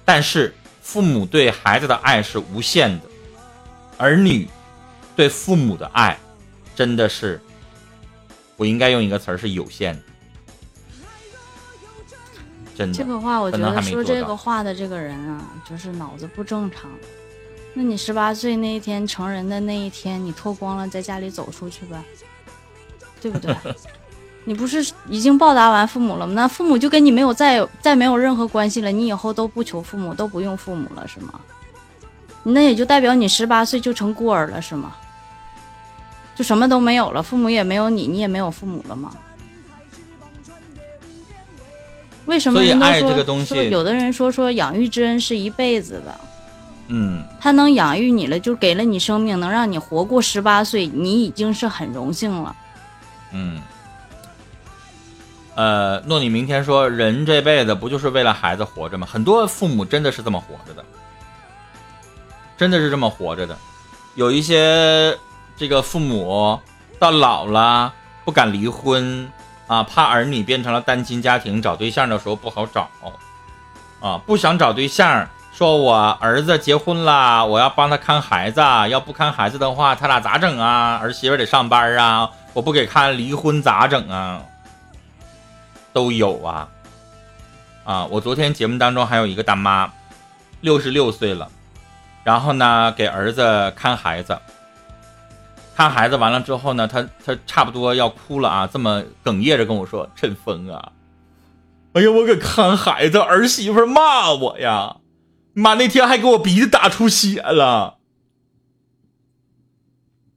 [0.04, 3.04] 但是父母对孩子的爱是无限的，
[3.98, 4.48] 儿女
[5.14, 6.18] 对父母的爱
[6.74, 7.38] 真的是，
[8.56, 10.02] 我应该用一个词儿是有限的。
[12.92, 16.90] 这个话，我觉得说这个话的这个人啊，就是脑子不正常。
[17.74, 22.02] 那你十八岁那一天成人的那一天，你脱光了在家里走出去吧，
[23.20, 23.54] 对不对？
[24.44, 26.32] 你不是已经报答完父母了吗？
[26.34, 31.38] 那父母就跟你没有再再没有任何关系了，你以后都不求父母，都不用父母了，是吗？
[32.42, 34.96] 那也就代表你十八岁就成孤儿了，是吗？
[36.34, 39.12] 就什么都没有了，父母也没有你，你也没有父母了吗？
[42.28, 46.20] 为什么人都说有的人说说养育之恩是一辈子的，
[46.88, 52.54] 嗯，他能养育你了，就给了你生命，能让你活过十八岁，你已经是很荣幸了。
[53.32, 53.62] 嗯，
[55.54, 59.08] 呃，诺你明天说人这辈子不就是为了孩子活着吗？
[59.10, 60.84] 很多父母真的是这么活着的，
[62.58, 63.56] 真的是这么活着的。
[64.16, 65.16] 有一些
[65.56, 66.60] 这个父母
[66.98, 67.90] 到老了
[68.26, 69.26] 不敢离婚。
[69.68, 72.90] 啊，怕儿女变成了单亲家庭，找对象的时候不好找，
[74.00, 80.98] 啊，不想找对象，说我儿子结婚了，我要帮他看孩子，要不看孩子的话，他俩咋整啊？
[81.02, 84.40] 儿媳妇得上班啊，我不给看，离婚咋整啊？
[85.92, 86.68] 都有啊，
[87.84, 89.92] 啊，我昨天节目当中还有一个大妈，
[90.62, 91.50] 六十六岁了，
[92.24, 94.38] 然后呢，给儿子看孩子。
[95.78, 100.90] 看孩子完了之后呢，他他差不多要哭了啊，这么哽咽着跟我说：“陈峰啊，
[101.92, 104.96] 哎呀，我给看孩子，儿媳妇骂我呀，
[105.52, 107.98] 妈那天还给我鼻子打出血了。”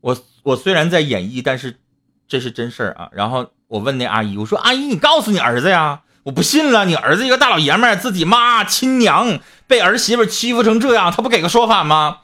[0.01, 1.79] 我我虽然在演绎，但是
[2.27, 3.09] 这是真事儿啊。
[3.11, 12.19] 然后我问那阿姨，我说：“阿姨，你告诉你儿子呀，我不信了，你儿子一个大老爷们，自己妈亲娘被儿媳妇欺负成这样，他不给个说法吗？”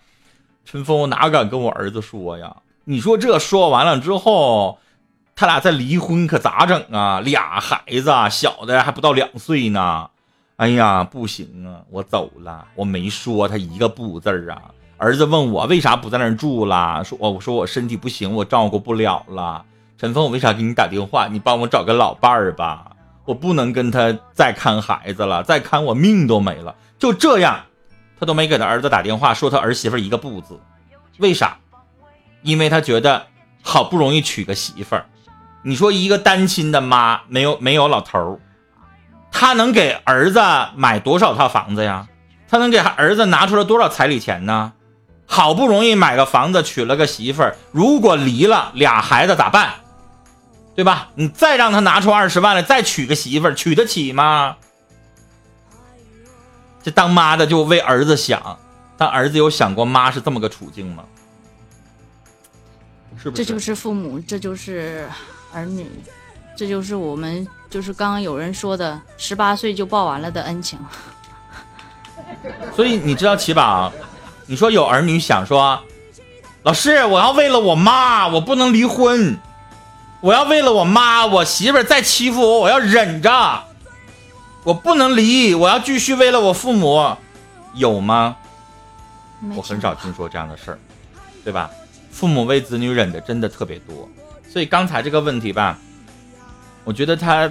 [0.63, 2.57] 陈峰，我哪敢跟我儿子说呀？
[2.89, 4.79] 你说这说完了之后，
[5.35, 7.19] 他俩再离婚可咋整啊？
[7.19, 10.09] 俩孩子，小的还不到两岁呢。
[10.55, 14.61] 哎呀，不行啊，我走了，我没说他一个不字儿啊。
[14.95, 19.65] 儿子问我为啥不在那儿住了，说我我说我身体不行，我照顾不了了。
[19.97, 21.27] 陈峰，我为啥给你打电话？
[21.27, 26.73] 你帮我找个老伴儿吧，我不能跟他再看孩子了，再看我命都没了。
[26.97, 27.65] 就这样，
[28.17, 30.57] 他都没给他儿子打电话，说他儿媳妇一个不字。
[31.17, 31.57] 为啥？
[32.47, 33.27] 因为他觉得
[33.61, 35.05] 好不容易娶个媳妇儿，
[35.63, 38.39] 你说一个单亲的妈没有没有老头儿，
[39.29, 40.39] 他能给儿子
[40.77, 42.07] 买多少套房子呀？
[42.47, 44.71] 他能给儿子拿出来多少彩礼钱呢？
[45.25, 49.73] 好不容易买个房子，娶了个媳妇儿，如果离了俩孩子咋办？
[50.73, 51.09] 对吧？
[51.15, 54.55] 你再让他拿出二十万来，再娶个媳妇儿，娶得起吗？
[56.81, 58.57] 这当妈的就为儿子想，
[58.97, 61.03] 但儿子有想过妈是这么个处境吗？
[63.22, 63.43] 是不是？
[63.43, 65.07] 这就是父母，这就是
[65.53, 65.89] 儿女，
[66.55, 70.80] 这就是我们，就是刚刚有人说的十八岁就报完了的恩情。
[72.76, 73.91] 所以你知道齐宝，
[74.45, 75.80] 你说有儿女想说，
[76.63, 79.38] 老师，我要为了我妈，我不能离婚，
[80.22, 83.63] 我要为了我妈，我媳妇儿再欺负我，我要忍着，
[84.63, 87.15] 我不能离，我要继续为了我父母，
[87.74, 88.36] 有吗？
[89.55, 90.80] 我很少听说这样的事儿，
[91.43, 91.70] 对吧？
[92.18, 94.09] 父母为子女忍的真的特别多，
[94.49, 95.78] 所以刚才这个问题吧，
[96.84, 97.47] 我觉得他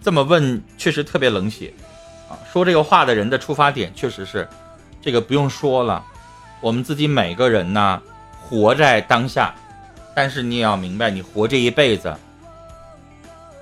[0.00, 1.74] 这么问确实特别冷血
[2.30, 2.38] 啊。
[2.52, 4.48] 说这个话的人的出发点确实是，
[5.02, 6.04] 这个不用说了，
[6.60, 8.00] 我们自己每个人呢，
[8.40, 9.52] 活在当下，
[10.14, 12.16] 但是你也要明白，你活这一辈子，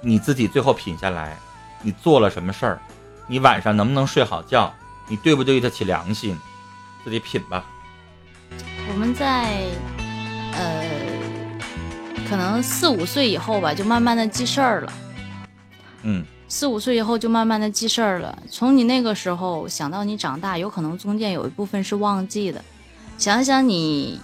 [0.03, 1.39] 你自己最后品下来，
[1.81, 2.79] 你做了什么事儿，
[3.27, 4.71] 你晚上能不能睡好觉，
[5.09, 6.39] 你对不对得起良心，
[7.03, 7.65] 自己品吧。
[8.93, 9.94] 我们在。
[10.57, 10.89] 呃，
[12.29, 14.93] 可能四五岁以后吧，就慢慢的记事儿了。
[16.03, 18.39] 嗯，四五岁以后就慢慢的记事儿了。
[18.49, 22.63] 从你那个时候想到你长大，有可能中间有一部分是忘记的。
[23.19, 24.21] 想想你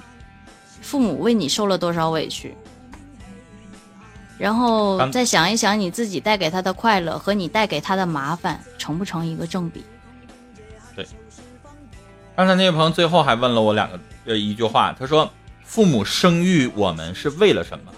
[0.81, 2.55] 父母为你受了多少委屈，
[4.39, 9.85] 然后再想一想你自己带给他的快乐和你带给他的麻烦，成不成一个正比？
[10.95, 11.05] 对。
[12.37, 15.29] 刚才那位朋友最后还问了我两个呃一句话，他说。
[15.71, 17.93] 父母生育我们是为了什么？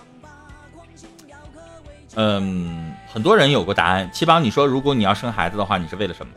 [2.16, 4.10] 嗯，很多人有过答案。
[4.12, 6.32] 七宝，你说，如果你要生孩子的话，你是为了什么？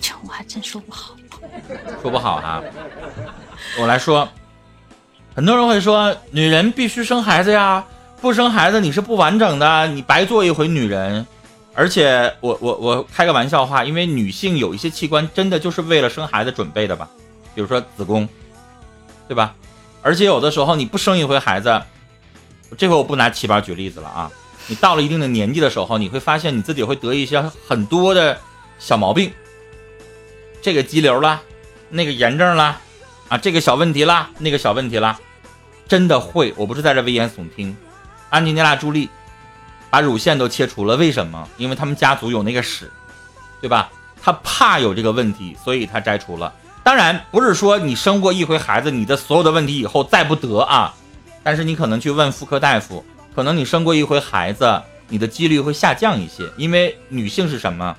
[0.00, 1.14] 这我还真说不好，
[2.02, 2.60] 说不好哈。
[3.78, 4.28] 我来说，
[5.32, 7.86] 很多人会说，女人必须生孩子呀，
[8.20, 11.24] 不生孩子你是不完整的，你白做一回女人。
[11.72, 17.08] 而且，我我我开个玩笑话，因为女性有一些器官真的就是为了生孩子准备的吧，
[17.54, 18.28] 比如说子宫。
[19.30, 19.54] 对吧？
[20.02, 21.80] 而且有的时候你不生一回孩子，
[22.76, 24.28] 这回我不拿七八举例子了啊。
[24.66, 28.36] 你到了一定的年纪的时候，你会发现你自己会得一些很多的
[28.80, 29.32] 小毛病，
[30.60, 31.40] 这个肌瘤啦，
[31.90, 32.80] 那个炎症啦，
[33.28, 35.16] 啊，这个小问题啦，那个小问题啦，
[35.86, 36.52] 真的会。
[36.56, 37.76] 我不是在这危言耸听。
[38.30, 39.08] 安吉丽娜·朱莉
[39.90, 41.48] 把乳腺都切除了，为什么？
[41.56, 42.90] 因为他们家族有那个史，
[43.60, 43.92] 对吧？
[44.20, 46.52] 她怕有这个问题，所以她摘除了。
[46.90, 50.92] 当然不是说你生过一回孩子，你的所有的问题以后再不得啊。
[51.40, 56.50] 但是你可能去问妇科大夫，可能你生过一回孩子，你的几率会下降一些。
[56.56, 57.96] 因为女性是什么？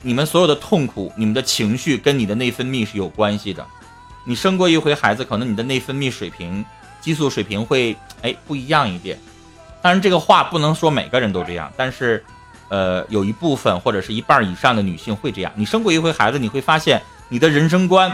[0.00, 3.62] 你们所有的痛苦、你们的情绪跟你的内分泌是有关系的。
[4.24, 6.64] 你生过一回孩子，可能你的内分泌水平、
[7.02, 9.18] 激素水平会哎不一样一点。
[9.82, 12.24] 当然这个话不能说每个人都这样，但是，
[12.70, 15.52] 呃，有一部分或者是一半以上的女性会这样。
[15.54, 16.98] 你生过一回孩子，你会发现。
[17.32, 18.12] 你的人生观，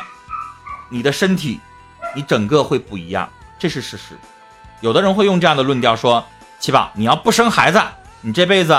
[0.90, 1.58] 你的身体，
[2.14, 3.26] 你整个会不一样，
[3.58, 4.14] 这是事实。
[4.82, 6.22] 有的人会用这样的论调说
[6.60, 7.80] ：“七宝，你要不生孩子，
[8.20, 8.78] 你这辈子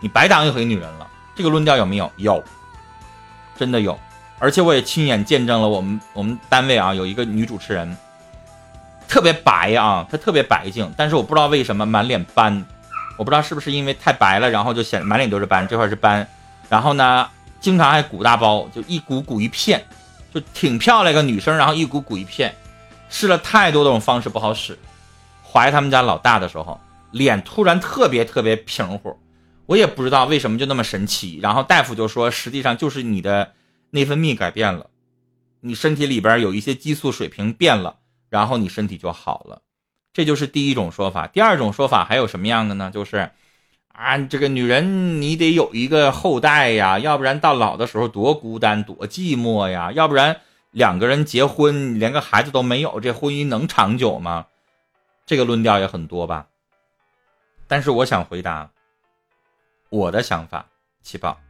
[0.00, 1.06] 你白当一回女人了。”
[1.36, 2.10] 这个论调有没有？
[2.16, 2.42] 有，
[3.58, 4.00] 真的有。
[4.38, 7.94] 而且我也亲眼见证了我们我们单位啊有一个女主持人，
[9.06, 12.64] 特别白啊，她特别白净，但是我不知道为什么满脸斑，
[13.18, 16.26] 我不知道是不是因为太白了，然后就显满脸都是斑，这块是斑，
[16.70, 17.28] 然后呢？
[17.60, 19.84] 经常还鼓大包，就一鼓鼓一片，
[20.32, 22.54] 就挺漂亮一个女生，然后一鼓鼓一片，
[23.08, 24.78] 试了太多种方式不好使。
[25.42, 26.80] 怀他们家老大的时候，
[27.10, 29.18] 脸突然特别特别平乎，
[29.66, 31.38] 我也不知道为什么就那么神奇。
[31.42, 33.52] 然后大夫就说，实际上就是你的
[33.90, 34.90] 内分泌改变了，
[35.60, 37.96] 你身体里边有一些激素水平变了，
[38.28, 39.62] 然后你身体就好了。
[40.12, 41.26] 这就是第一种说法。
[41.26, 42.90] 第二种说法还有什么样的呢？
[42.92, 43.30] 就是。
[43.96, 50.38] 啊，这个女人你得有一个后代呀，要不然到老的时候多孤单多寂寞呀，要不然
[50.70, 54.48] 两个人结婚连个孩子都没有，这婚姻能长久吗？
[55.24, 56.46] 这个论调也很多吧。
[57.66, 58.70] 但是我想回答
[59.88, 60.66] 我的想法，
[61.02, 61.40] 七宝，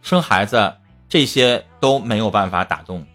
[0.00, 0.74] 生孩子
[1.10, 3.06] 这些都没有办法打动，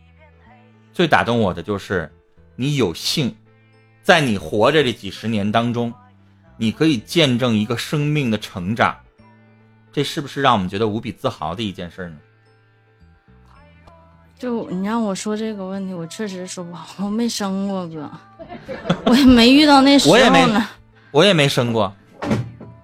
[0.94, 2.14] 最打动我的就是
[2.56, 3.36] 你有幸
[4.04, 5.92] 在你活着这几十年当中，
[6.62, 8.96] 你可以见证一个生命的成长，
[9.94, 12.18] 这是不是让我们觉得无比自豪的一件事呢？
[14.38, 18.12] 就你让我说这个问题，我确实说不好，我没生过哥，
[19.06, 20.68] 我也没遇到那时候我也没呢。
[21.12, 21.92] 我也没生过，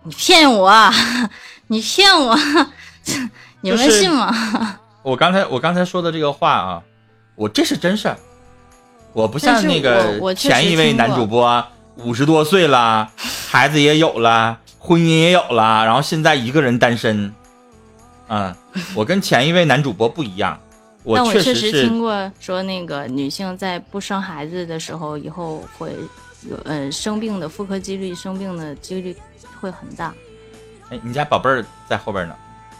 [0.03, 0.73] 你骗我，
[1.67, 2.36] 你骗我，
[3.61, 4.80] 你们就是信吗？
[5.03, 6.84] 我刚才我刚才说的这个话啊，
[7.36, 8.17] 我这是真事儿，
[9.13, 11.63] 我不像那个前一位男主播，
[11.98, 13.12] 五十多岁了，
[13.50, 17.34] 孩子也有了，婚姻也有了，然后现在一个人单身。
[18.28, 18.54] 嗯，
[18.96, 20.60] 我跟前一位男主播不一样，
[21.04, 25.96] 我 但我确实听过说，那个女性在不生孩子的时候，以后会
[26.50, 29.16] 有呃生病的妇科几率，生病的几率
[29.62, 30.14] 会很大。
[30.89, 32.36] 哎，你家宝贝儿在后边呢，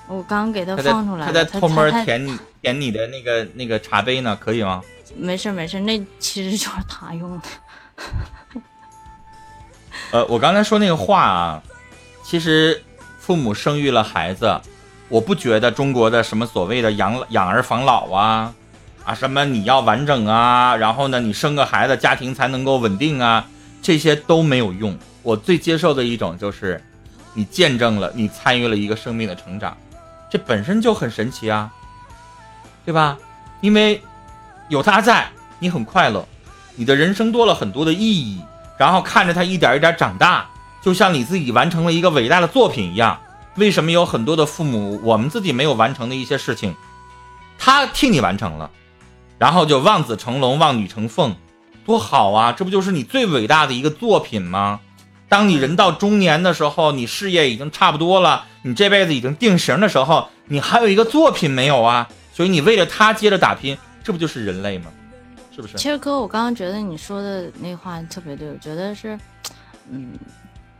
[0.08, 4.82] 我刚给他放出来，他在偷摸舔你舔你的那个那个茶杯呢，可以吗？
[5.16, 7.48] 没事没事，那其实就是他用的。
[10.12, 11.62] 呃，我刚才说那个话啊，
[12.24, 12.82] 其实
[13.20, 14.62] 父母生育了孩子，
[15.10, 18.54] 我不觉得中国的什么所谓的养养儿防老啊，
[19.04, 23.46] 啊什么你要完整啊，然后呢你生个孩子家庭才能够稳定啊，
[23.82, 24.98] 这些都没有用。
[25.22, 26.82] 我最接受的一种就是，
[27.34, 29.76] 你见证了你参与了一个生命的成长，
[30.30, 31.70] 这本身就很神奇啊，
[32.86, 33.18] 对吧？
[33.60, 34.02] 因为
[34.70, 35.28] 有他在，
[35.60, 36.26] 你很快乐，
[36.76, 38.40] 你的人生多了很多的意义。
[38.78, 40.46] 然后看着他一点一点长大，
[40.82, 43.20] 就像你自己完成了一个伟大的作品一样。
[43.56, 46.76] 为什么有很多的父母，我们自己没有完成的一些事情，
[47.58, 48.70] 他替你完成了，
[49.38, 51.36] 然后就望子成龙，望女成凤，
[51.86, 52.52] 多好啊！
[52.52, 54.82] 这不就是你最伟大的一个作品吗？
[55.30, 62.10] 当你人到中年的时候，你事业已经差不多了，你这辈子已经定型的时候，你还有一个作品没有啊？
[62.34, 64.88] 所以你为了他接着打拼，这不就是人类吗？
[65.56, 65.78] 是不是？
[65.78, 69.18] 其实哥，我刚刚觉得你说的那话特别对，我觉得是，
[69.90, 70.12] 嗯，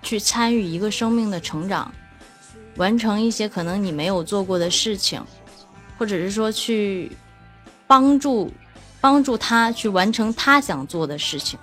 [0.04, 1.90] 去参与一个生命的成长，
[2.76, 5.24] 完成一些可能你没有做过的事情，
[5.98, 7.10] 或者是说去
[7.88, 8.52] 帮助
[9.00, 11.58] 帮助他去完成他想做的事情，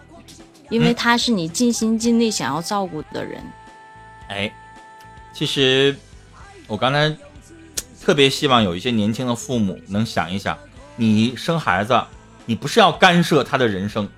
[0.70, 3.42] 因为嗯他是你尽心尽力想要照顾的人。
[4.28, 4.50] 哎，
[5.34, 5.94] 其实
[6.66, 7.14] 我刚才
[8.00, 10.56] 特别希望有一些年轻的父母能想一想，
[10.96, 12.02] 你生孩子，
[12.44, 14.08] 你不是要干涉他的人生，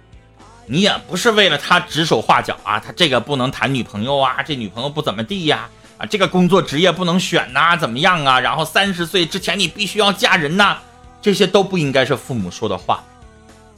[0.67, 5.69] 你也不是为了他指手画脚啊，他这个不能谈女朋友啊，这女朋友不怎么地呀，
[5.99, 8.41] 啊，这个工作职业不能选呐、怎么样啊？
[8.41, 10.79] 然后三十岁之前你必须要嫁人呐、
[11.21, 13.05] 这些都不应该是父母说的话。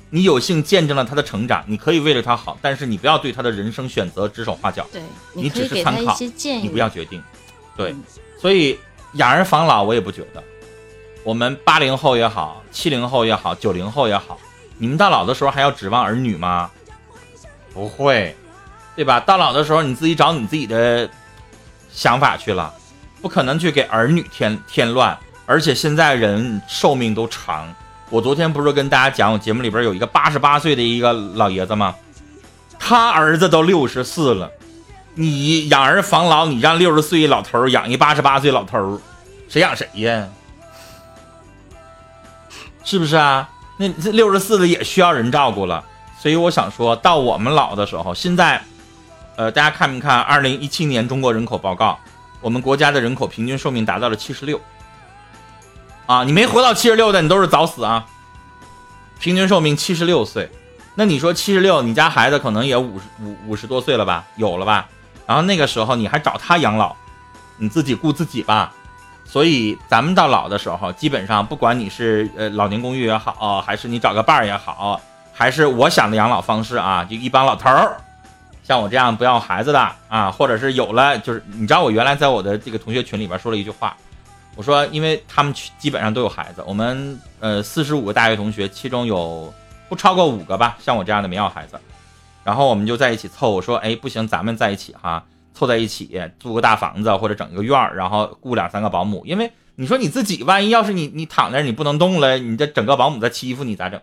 [0.08, 4.86] 你有幸见证了他的成长，你可以为了他好，但是你不要对他的人生选择指手画脚。
[4.92, 6.16] 对，你只是参考。
[6.62, 7.20] 你不要决定。
[7.76, 8.02] 对嗯，
[8.40, 8.78] 所以
[9.14, 10.42] 养儿防老我也不觉得。
[11.26, 14.38] 我们八零后也好，七零后也好，九零后也好，
[14.78, 16.70] 你们到老的时候还要指望儿女吗？
[17.74, 18.36] 不会，
[18.94, 19.18] 对吧？
[19.18, 21.10] 到老的时候你自己找你自己的
[21.90, 22.72] 想法去了，
[23.20, 25.18] 不可能去给儿女添添乱。
[25.46, 27.74] 而且现在人寿命都长，
[28.08, 31.92] 我昨天不是跟大家讲，我节目里边有一个八十八岁的一个老爷子吗？
[32.78, 34.48] 他儿子都六十四了。
[35.14, 39.00] 你养儿防老，你让六十岁老头养一八十八岁老头，
[39.48, 40.28] 谁养谁呀？
[42.86, 43.46] 是不是啊？
[43.76, 45.84] 那这六十四的也需要人照顾了。
[46.18, 48.62] 所以我想说到我们老的时候，现在，
[49.36, 51.98] 呃，大家看没看二零一七年中国人口报告？
[52.40, 54.60] 我们国家的人口平均寿命达到了七十六。
[56.06, 58.06] 啊，你没活到七十六的，你都是早死啊。
[59.18, 60.48] 平均寿命七十六岁，
[60.94, 64.24] 那你说七十六，你家孩子可能也五十五五十多岁了吧？
[64.36, 64.88] 有了吧？
[65.26, 66.94] 然后那个时候你还找他养老，
[67.56, 68.72] 你自己顾自己吧。
[69.36, 74.98] 所以咱们到老的时候，基本上不管你是呃老年公寓也好，还是你找个伴儿也好，
[75.30, 77.98] 还是我想的养老方式啊，就一帮老头儿，
[78.64, 83.94] 像我这样不要孩子的啊，或者是有了，就是你知道我原来在我的这个同学群里边说了一句话，
[84.54, 89.52] 我说因为他们基本上都有孩子，我们呃四十五个大学同学，其中有
[89.90, 91.78] 不超过五个吧，像我这样的没要孩子，
[92.42, 95.22] 然后我们就在一起凑，我说哎不行，咱们在一起哈。
[95.56, 99.22] 凑在一起租个大房子或者整一个院儿，然后雇两三个保姆。
[99.24, 104.00] 因为你说你自己万一要是你你躺那儿你不能动了，你这整个保姆在欺负你咋整？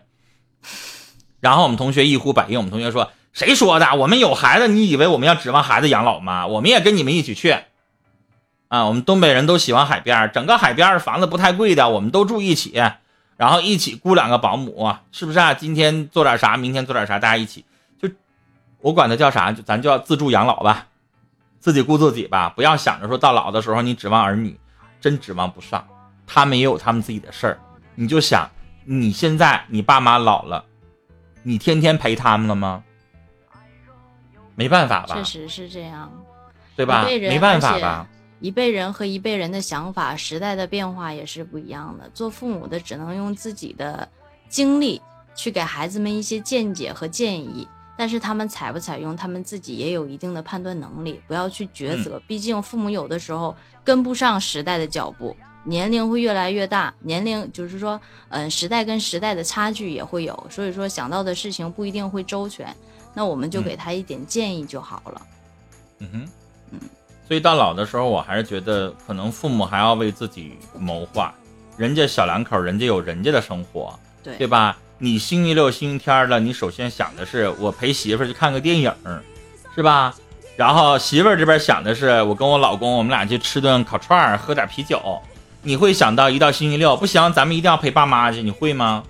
[1.38, 3.94] 然后我们同学一呼百应，我们同学说谁说的？
[3.94, 6.46] 我们有孩子，你以为我们要指望孩子养老吗？
[6.46, 7.56] 我们也跟你们一起去。
[8.68, 12.82] 啊，我们东北人都喜欢海边，整个海边房子不太贵的，我们都住一起。
[13.36, 15.52] 然后一起雇两个保姆，是不是啊？
[15.52, 17.64] 今天做点啥，明天做点啥，大家一起
[18.00, 18.08] 就，
[18.80, 20.86] 我管它叫啥，就咱叫自助养老吧，
[21.64, 24.60] 自己顾自己吧，不要想着说到老的时候你指望儿女，
[25.00, 25.82] 真指望不上，
[26.26, 27.58] 他们也有他们自己的事儿，
[27.94, 28.46] 你就想
[28.84, 30.62] 你现在你爸妈老了，
[31.42, 32.84] 你天天陪他们了吗？
[34.54, 35.14] 没办法吧？
[35.14, 36.12] 确实是这样，
[36.76, 37.06] 对吧？
[37.06, 38.06] 没办法吧？
[38.40, 42.10] 一辈人和一辈人的想法、时代的变化也是不一样的。
[42.12, 44.06] 做父母的只能用自己的
[44.50, 45.00] 经历
[45.34, 47.66] 去给孩子们一些见解和建议，
[47.96, 51.20] 但是他们采不采用，他们自己也有一定的判断能力。
[51.26, 62.74] 不要去抉择，毕竟父母有的时候跟不上时代的脚步，年龄会越来越大，年龄就是说，嗯，时代跟时代的差距也会有，所以说想到的事情不一定会周全。
[63.14, 65.22] 那我们就给他一点建议就好了。
[66.00, 66.28] 嗯哼，
[66.72, 66.80] 嗯，
[67.28, 71.32] 所以到老的时候，我还是觉得可能父母还要为自己谋划。
[71.76, 74.76] 人家小两口，人家有人家的生活，对对吧？
[75.04, 78.90] 你星期六、星期天了，你首先想的是我陪媳妇去看个电影，
[79.74, 80.14] 是吧？
[80.56, 85.20] 然后媳妇儿这边想的是我跟我老公，我们俩去吃顿烤串，喝点啤酒。
[85.60, 89.04] 你会想到一到星期六不行，咱们一定要陪爸妈去，你会吗？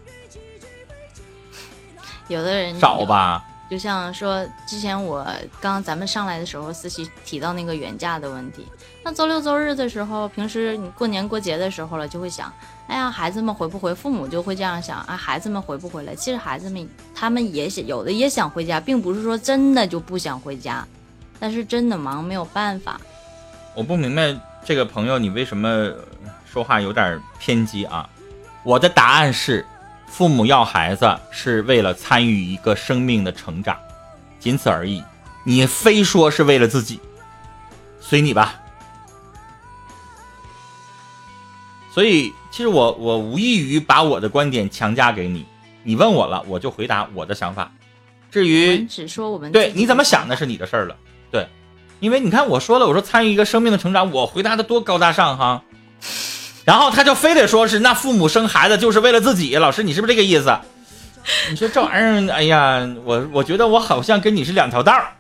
[2.27, 3.45] 有的人少吧。
[3.71, 5.25] 就像说之前我
[5.61, 8.67] 刚刚咱们上来的时候，思琪提到那个原价的问题。
[9.05, 12.53] 那周六周日的时候，平时你过年过节的时候了，就会想，
[12.87, 13.95] 哎呀，孩子们回不回？
[13.95, 16.15] 父母就会这样想啊，孩子们回不回来？
[16.15, 20.87] 其实孩子们他们也想，有的也想回家，并不是说真的就不想回家，
[21.41, 23.01] 但是真的忙没有办法。
[23.75, 25.91] 我不明白这个朋友你为什么
[26.45, 28.09] 说话有点偏激啊？
[28.63, 29.65] 我的答案是。
[30.07, 33.77] 父母要孩子是为了参与一个生命的成长，
[34.39, 35.03] 仅此而已。
[35.43, 37.01] 你非说是为了自己，
[38.01, 38.55] 随你吧。
[41.95, 45.47] 所以，其实我我无异于把我的观点强加给你。
[45.85, 47.71] 你问我了，我就回答我的想法。
[48.33, 50.97] 至于只说我们对你怎么想那是你的事儿了。
[51.31, 51.47] 对，
[52.01, 55.63] 因为你看我说了，我说参与一个生命的成长，我回答的多高大上哈。
[56.65, 60.59] 然后他就非得说是那父母生孩子就是为了自己，老师你是不是这个意思？
[61.49, 65.13] 你说这玩意儿，哎呀，我我觉得我好像跟你是两条道儿，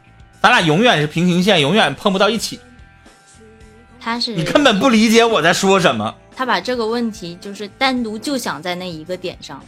[0.43, 2.59] 咱俩永远是平行线，永远碰不到一起。
[4.01, 6.14] 他是你根本不理解我在说什么。
[6.37, 9.62] 他把这个问题就是单独就想在那一个点上，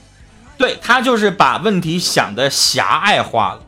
[0.59, 3.63] 对他就是把问题想的狭隘化了。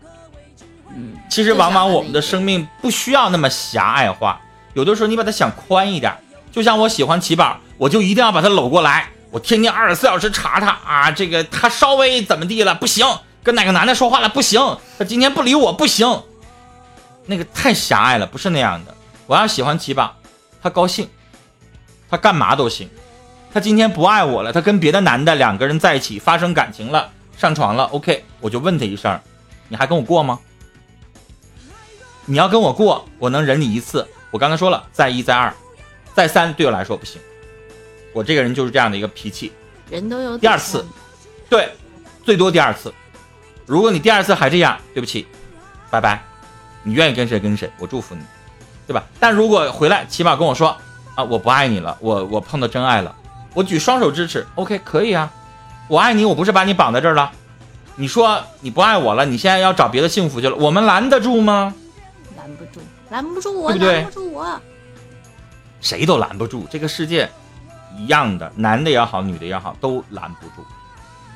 [0.97, 4.41] 嗯，其实往往我们的生命不需要那么狭隘化，
[4.75, 6.13] 有的时候你把它想宽一点。
[6.51, 13.07] 就像我喜欢齐宝，我就一定要把他搂过来，我天天二十四小时查他啊，这个他稍微怎么地了不行，
[13.43, 16.23] 跟哪个男的说话了不行，他今天不理我不行，
[17.27, 18.95] 那个太狭隘了，不是那样的。
[19.27, 20.17] 我要喜欢齐宝，
[20.63, 21.07] 他高兴，
[22.11, 22.89] 他干嘛都行，
[23.53, 29.21] 他今天不爱我了，他跟别的男的两个人在一起发生感情了，上床了，OK，我就问他一声，
[29.69, 30.39] 你还跟我过吗？
[32.25, 35.53] 你要跟我过，我能忍你一次，我刚才说了，再一再二。
[36.15, 37.21] 再三对我来说不行，
[38.13, 39.53] 我这个人就是这样的一个脾气。
[39.89, 40.85] 人都有第二次，
[41.49, 41.73] 对，
[42.25, 42.93] 最多第二次。
[43.65, 45.27] 如果你第二次还这样，对不起，
[45.91, 46.23] 拜拜。
[46.83, 48.23] 你愿意跟谁跟谁，我祝福你，
[48.87, 49.05] 对吧？
[49.21, 50.77] 但如果回来起码跟我说
[51.19, 53.13] 啊，我不爱你了，我我碰到真爱了，
[53.53, 55.29] 我举双手支持，OK，可以啊。
[55.89, 57.29] 我爱你，我不是把你绑在这儿了。
[57.97, 61.75] 你说你不爱我了，你现在要找别的幸福去了，我们拦得住吗？
[62.37, 64.61] 拦不住，拦不住我，拦不住我。
[65.81, 67.29] 谁都拦不住，这个世界
[67.97, 70.65] 一样的，男的也好，女的也好，都拦不住。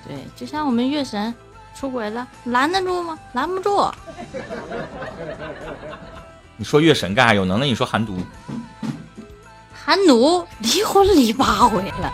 [0.06, 1.34] 对，就像我们月神
[1.74, 3.18] 出轨了，拦得住吗？
[3.32, 3.84] 拦不住。
[6.56, 7.34] 你说月神干啥？
[7.34, 8.16] 有能耐你说韩毒。
[9.84, 12.12] 韩奴离婚离八回了，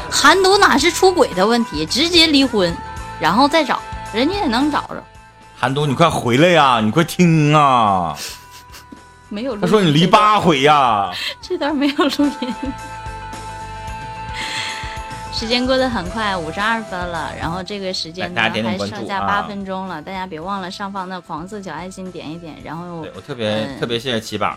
[0.10, 2.74] 韩毒哪是出轨的问题，直接离婚，
[3.18, 3.80] 然后再找，
[4.12, 5.02] 人家也能找着。
[5.56, 6.80] 韩毒，你快回来呀！
[6.82, 8.16] 你快听啊！
[9.28, 9.56] 没有。
[9.56, 11.10] 他说你离八回呀。
[11.40, 12.54] 这段没有录音。
[15.32, 17.32] 时间过得很快，五十二分了。
[17.40, 20.02] 然后这个时间呢，还剩下八分钟了。
[20.02, 22.56] 大家别忘了上方的黄色小爱心点一点。
[22.62, 24.56] 然后我特别特别谢谢七宝，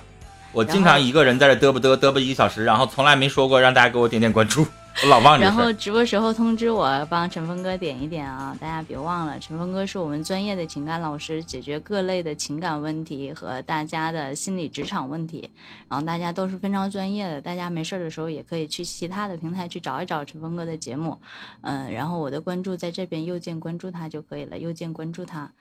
[0.56, 4.66] 我经常一个人在这嘚啵嘚嘚啵一个小时，然后从来没说过让大家给我点点关注。
[5.04, 8.56] 我 老忘然后直播时候通知我，帮陈峰哥点一点啊！
[8.62, 15.50] 大家别忘了，陈峰哥是我们专业的情感老师，解决各类的情感问题和大家的心理职场问题。
[15.90, 21.20] 然后大家都是非常专业的，大家没事的时候也可以去其他的平台去找一找陈峰哥的节目。
[21.60, 25.52] 嗯，然后我的关注在这边右键关注他就可以了，右键关注他。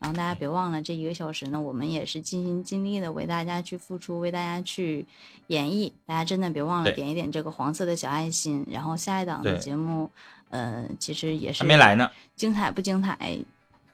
[0.00, 5.06] 然后大家别忘了，这一个小时呢，我们也是尽心尽力的为大家去付出，为大家去
[5.46, 5.90] 演绎。
[6.04, 8.66] 大家真的别忘了点一点这个黄色的小爱心。
[8.70, 10.10] 然后下一档的节目，
[10.50, 13.38] 呃，其实也是还没来呢，精彩不精彩？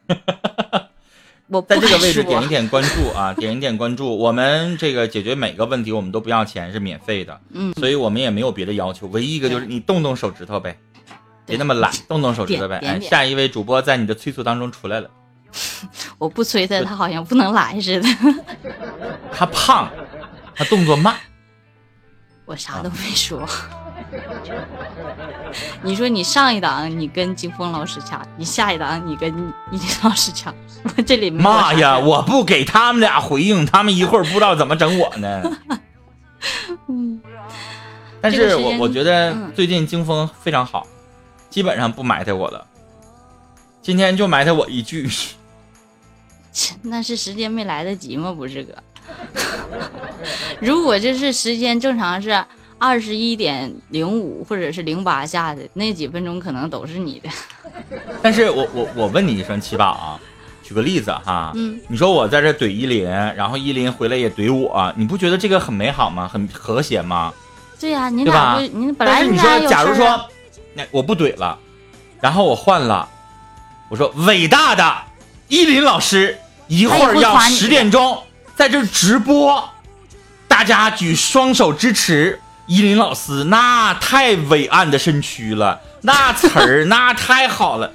[1.47, 4.17] 我在这个位置点一点关注啊，点一点关注。
[4.17, 10.79] 我们这个解决每个问题，我们都不要钱，是免费的，嗯，所以我们也没有别的要求，唯一一个就是你动动手指头呗，
[11.47, 12.79] 别那么懒，动动手指头呗。
[12.85, 15.11] 哎，下一位主播在你的催促当中出来了，
[16.19, 18.09] 我不催他，他好像不能来似的。
[19.33, 19.89] 他胖，
[20.55, 21.17] 他动作慢，
[22.45, 23.49] 我啥都没说。
[25.83, 29.29] 你说你上一档你跟金峰老师掐，你下一档你跟
[29.71, 31.99] 依林老师掐，我这里没妈呀！
[31.99, 35.43] 我不给他们俩回应，他们一会儿不知道怎么整我呢。
[36.89, 37.21] 嗯，
[38.21, 40.87] 但是这个我我觉得嗯最近金峰非常好，
[41.49, 42.67] 基本上不埋汰我了。
[43.83, 45.37] 今天就埋汰我一句，切
[46.83, 48.33] 那是时间没来得及吗？
[48.33, 48.75] 不是哥。
[50.61, 52.45] 如果这是时间正常是
[52.79, 57.29] 二十一点零五或者是零八下的那几分钟，可能都是你的。
[58.23, 60.21] 但是我我我问你一声七宝啊，
[60.63, 66.29] 举个例子哈，嗯，你说我在这怼依林，然后依林回来也怼我，你不觉得这个很美好吗？
[66.29, 67.33] 很和谐吗？
[67.81, 70.29] 对呀、你俩不，你本来你说，假如说，
[70.75, 71.59] 那我不怼了，
[72.21, 73.09] 然后我换了，
[73.89, 74.85] 我说伟大的
[75.51, 76.39] 依林老师
[76.69, 78.23] 一会儿要十点钟
[78.55, 79.69] 在这儿直播，
[80.47, 87.93] 大家举双手支持依林老师，那太伟岸的身躯了，那词儿那太好了。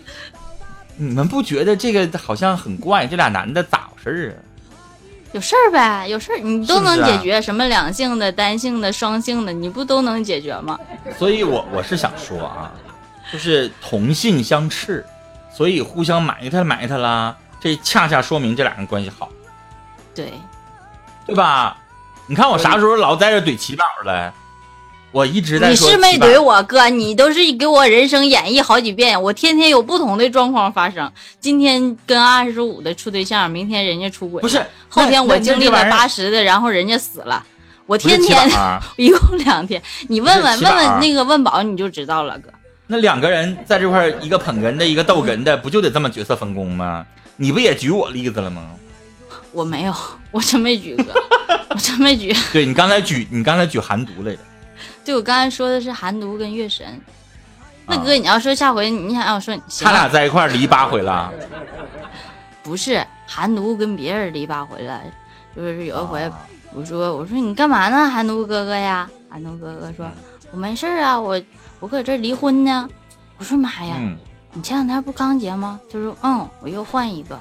[0.97, 3.07] 你们不觉得这个好像很怪？
[3.07, 4.35] 这俩男的咋回事儿啊？
[5.31, 10.77] 有事儿呗，有事儿你都能解决，什么两性的、单性的、双性的，你不都能解决吗？
[11.17, 12.71] 所以我我是想说啊，
[13.31, 15.05] 就是同性相斥，
[15.53, 17.35] 所以互相埋汰埋汰啦，
[17.66, 19.28] 这恰恰说明这俩人关系好，
[20.13, 20.32] 对，
[21.26, 21.76] 对吧？
[22.28, 24.32] 你看我啥时候老在这怼齐宝了？
[25.11, 31.11] 我一直在你是没怼我哥，你都是给我人生演绎好几遍，我天天有不同的状况发生。
[31.39, 37.43] 今天跟二十五的处对象，明天人家出轨，不是后天我经历了八十的，然后人家死了，
[37.88, 38.47] 我天天
[38.97, 42.49] 一共两天，你问问问问那个问宝你就知道了，哥。
[42.86, 47.03] 那两个人在这块儿，一个捧哏的，一个逗哏的，不就得这么角色分工吗？
[47.38, 48.71] 你不也举我例子了吗？
[49.51, 49.93] 我没有，
[50.31, 51.05] 我真没举过，
[51.69, 52.36] 我真没举。
[52.51, 54.39] 对你刚才举，你刚才举寒毒来着。
[55.03, 56.86] 对我刚才说的是寒毒跟月神。
[57.88, 61.31] 那啊哥，你要说下回你想要说，行他俩在一块儿离八回了，
[62.63, 65.01] 不是寒毒跟别人离八回了，
[65.55, 66.39] 就是有一回啊
[66.73, 69.09] 我说我说你干嘛呢，寒毒哥哥呀？
[69.29, 70.09] 寒毒哥哥说，
[70.51, 71.39] 我没事儿啊，我
[71.79, 72.89] 我搁这离婚呢。
[73.38, 74.17] 我说妈呀，嗯，
[74.55, 75.77] 你前两天不刚结吗？
[75.91, 77.37] 他说嗯，我又换一个。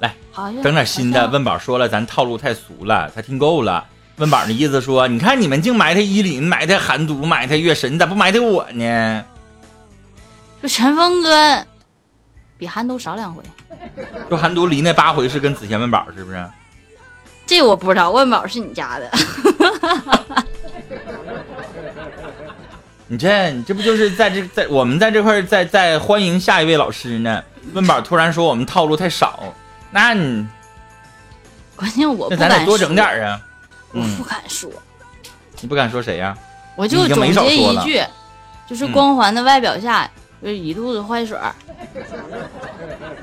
[0.00, 1.28] 来，好整点新的。
[1.28, 3.86] 问宝说了，咱套路太俗了，他听够了。
[4.16, 9.22] 问宝的意思说，你看你们净埋汰依林，埋汰韩都，埋汰月神，你咋不埋汰我呢？
[10.62, 11.62] 说陈峰哥
[12.56, 13.42] 比韩都少两回，
[14.30, 16.42] 说韩都离那八回是跟子贤问宝是不是？
[17.46, 18.10] 这我不知道。
[18.10, 19.10] 问宝是你家的，
[23.08, 27.42] 你这你这不就是在这在我们在这块儿在在欢迎下一位老师呢？
[27.72, 29.54] 温宝突然说我们套路太少，
[29.90, 30.46] 那你
[31.74, 33.40] 关键我那不敢咱得多整说点儿啊！
[33.92, 34.70] 我嗯不敢说，
[35.60, 36.36] 你不敢说谁呀、
[36.74, 38.02] 我就你已经没总结一句，
[38.68, 40.08] 就是嗯光环的外表下，
[40.42, 41.54] 就是一肚子坏水儿。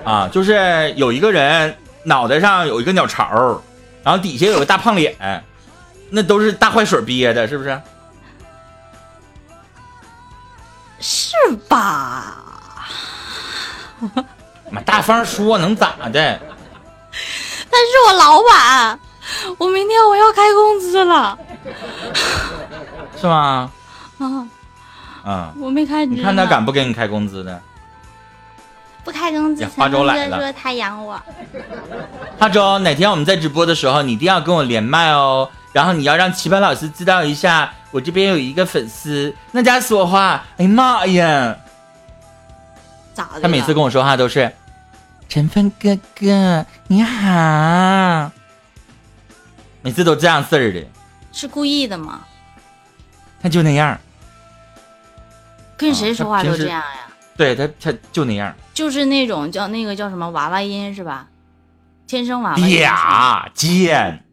[0.03, 3.61] 啊，就是有一个人脑袋上有一个鸟巢，
[4.03, 5.15] 然后底下有个大胖脸，
[6.09, 7.81] 那都是大坏水憋的，是不是？
[11.05, 11.35] 是
[11.67, 12.37] 吧？
[14.69, 16.39] 妈大方说能咋的？
[17.69, 18.97] 但是我老板，
[19.57, 21.37] 我明天我要开工资了
[23.19, 23.69] 是吗？
[24.19, 24.47] 啊！
[25.25, 27.61] 啊、我没开，你看他敢不给你开工资的？
[29.03, 29.61] 不开工资？
[29.61, 31.21] 呀花粥来了说他养我，
[32.39, 35.49] 花粥，哪天我们在直播的时候，你一定要跟我连麦哦。
[35.73, 41.55] 然后你要让齐凡老师知道一下，我这边有一个粉丝，那家说话，哎呀妈呀！
[43.13, 43.41] 咋的？
[43.41, 44.51] 他每次跟我说话都是
[45.29, 48.31] “陈峰哥哥你好”，
[49.83, 50.83] 每次都这样式儿的，
[51.31, 52.21] 是故意的吗？
[53.39, 53.95] 他就那样。
[55.77, 57.13] 跟谁说话都这样呀？
[57.37, 58.55] 对他，他就那样。
[58.73, 61.27] 就是那种叫那个叫什么娃娃音是吧？
[62.07, 62.83] 天生娃娃音
[63.53, 64.23] 贱，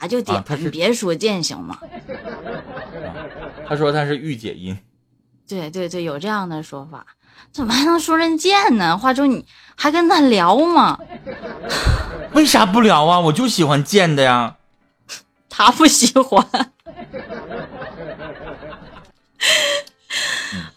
[0.00, 1.78] 嗲就嗲，啊你别说贱行吗？
[3.66, 4.76] 他说他是御姐音。
[5.46, 7.06] 对对对，有这样的说法。
[7.52, 8.96] 怎么还能说人贱呢？
[8.96, 9.44] 话说你
[9.76, 10.98] 还跟他聊吗？
[12.32, 13.20] 为啥不聊啊？
[13.20, 14.56] 我就喜欢贱的呀。
[15.48, 16.72] 他不喜欢。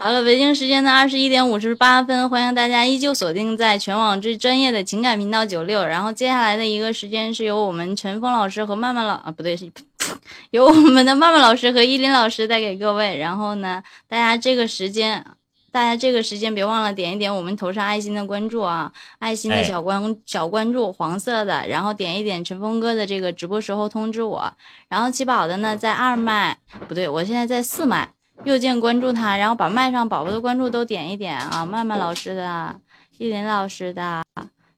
[0.07, 5.85] 好了，北京时间的二十一点五十八分，欢迎大家依旧锁定在全网最专业的情感频道九六。
[5.85, 9.69] 然后接下来的一个时间是由我们陈峰老师和曼曼老啊不对，是
[10.51, 13.17] 由我们的曼曼老师和依林老师带给各位。
[13.17, 15.25] 然后呢，大家这个时间，
[15.73, 18.89] 大家这个时间别忘了点一点我们头上爱心的关注啊，
[19.19, 24.53] 爱心的小关、小关注，黄色的，然后点一点陈峰哥的这个直播时候通知我。
[24.87, 28.16] 然后七宝的呢，在二麦不对，我现在在四麦。
[28.43, 31.65] 右键关注他，然后把麦上宝宝的关注都点一点啊！
[31.65, 32.79] 曼曼老师的、
[33.17, 34.23] 依林老师的、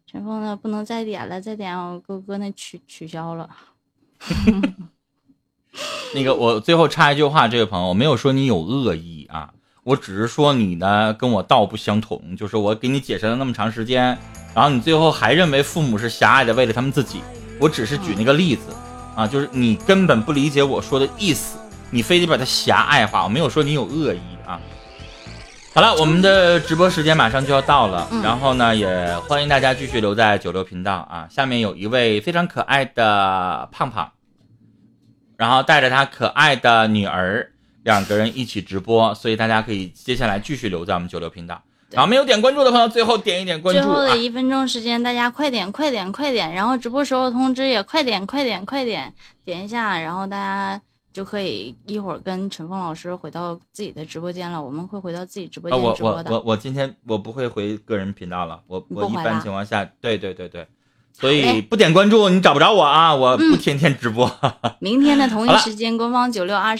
[0.09, 3.49] 陈峰的不能再点了，再点我哥哥那取取消了。
[6.15, 9.53] 那个，我最后插一句话，这位朋友，我没有说你有恶意啊，
[9.83, 14.17] 我只是说你呢跟我道不相同，就是我给你解释了那么长时间，
[14.55, 17.21] 然后你最后还认为父母是狭隘的，为了他们自己。
[17.59, 18.63] 我只是举那个例子
[19.15, 21.59] 啊，就是你根本不理解我说的意思。
[21.91, 24.59] 你非得把它狭隘化，我没有说你有恶意啊。
[25.71, 31.27] 好了，我们的直播时间马上就要到了，然后呢，也欢迎大家继续留在九六频道啊。
[31.29, 34.11] 下面有一位非常可爱的胖胖，
[35.37, 37.51] 然后带着他可爱的女儿，
[37.83, 41.61] 两个人一起直播，所以大家可以接下来继续留在我们九六频道。
[41.91, 43.81] 然后没有点关注的朋友，最后点一点关注。
[43.81, 49.13] 最后的一分钟时间，大家快点快点快点，然后直播时候通知也快点快点快点
[49.45, 50.81] 点一下，然后大家。
[51.11, 54.61] 就可以一会儿跟陈峰老师回到自己的直播间了。
[54.61, 56.31] 我们会回到自己直播间直播的。
[56.31, 58.61] 我我我我今天我不会回个人频道了。
[58.67, 60.67] 我我一般情况下，对对对对，
[61.11, 63.15] 所以不点关注你找不着我啊！
[63.15, 64.29] 我不天天直播。
[64.79, 66.75] 明天的同一时间，官方九六二。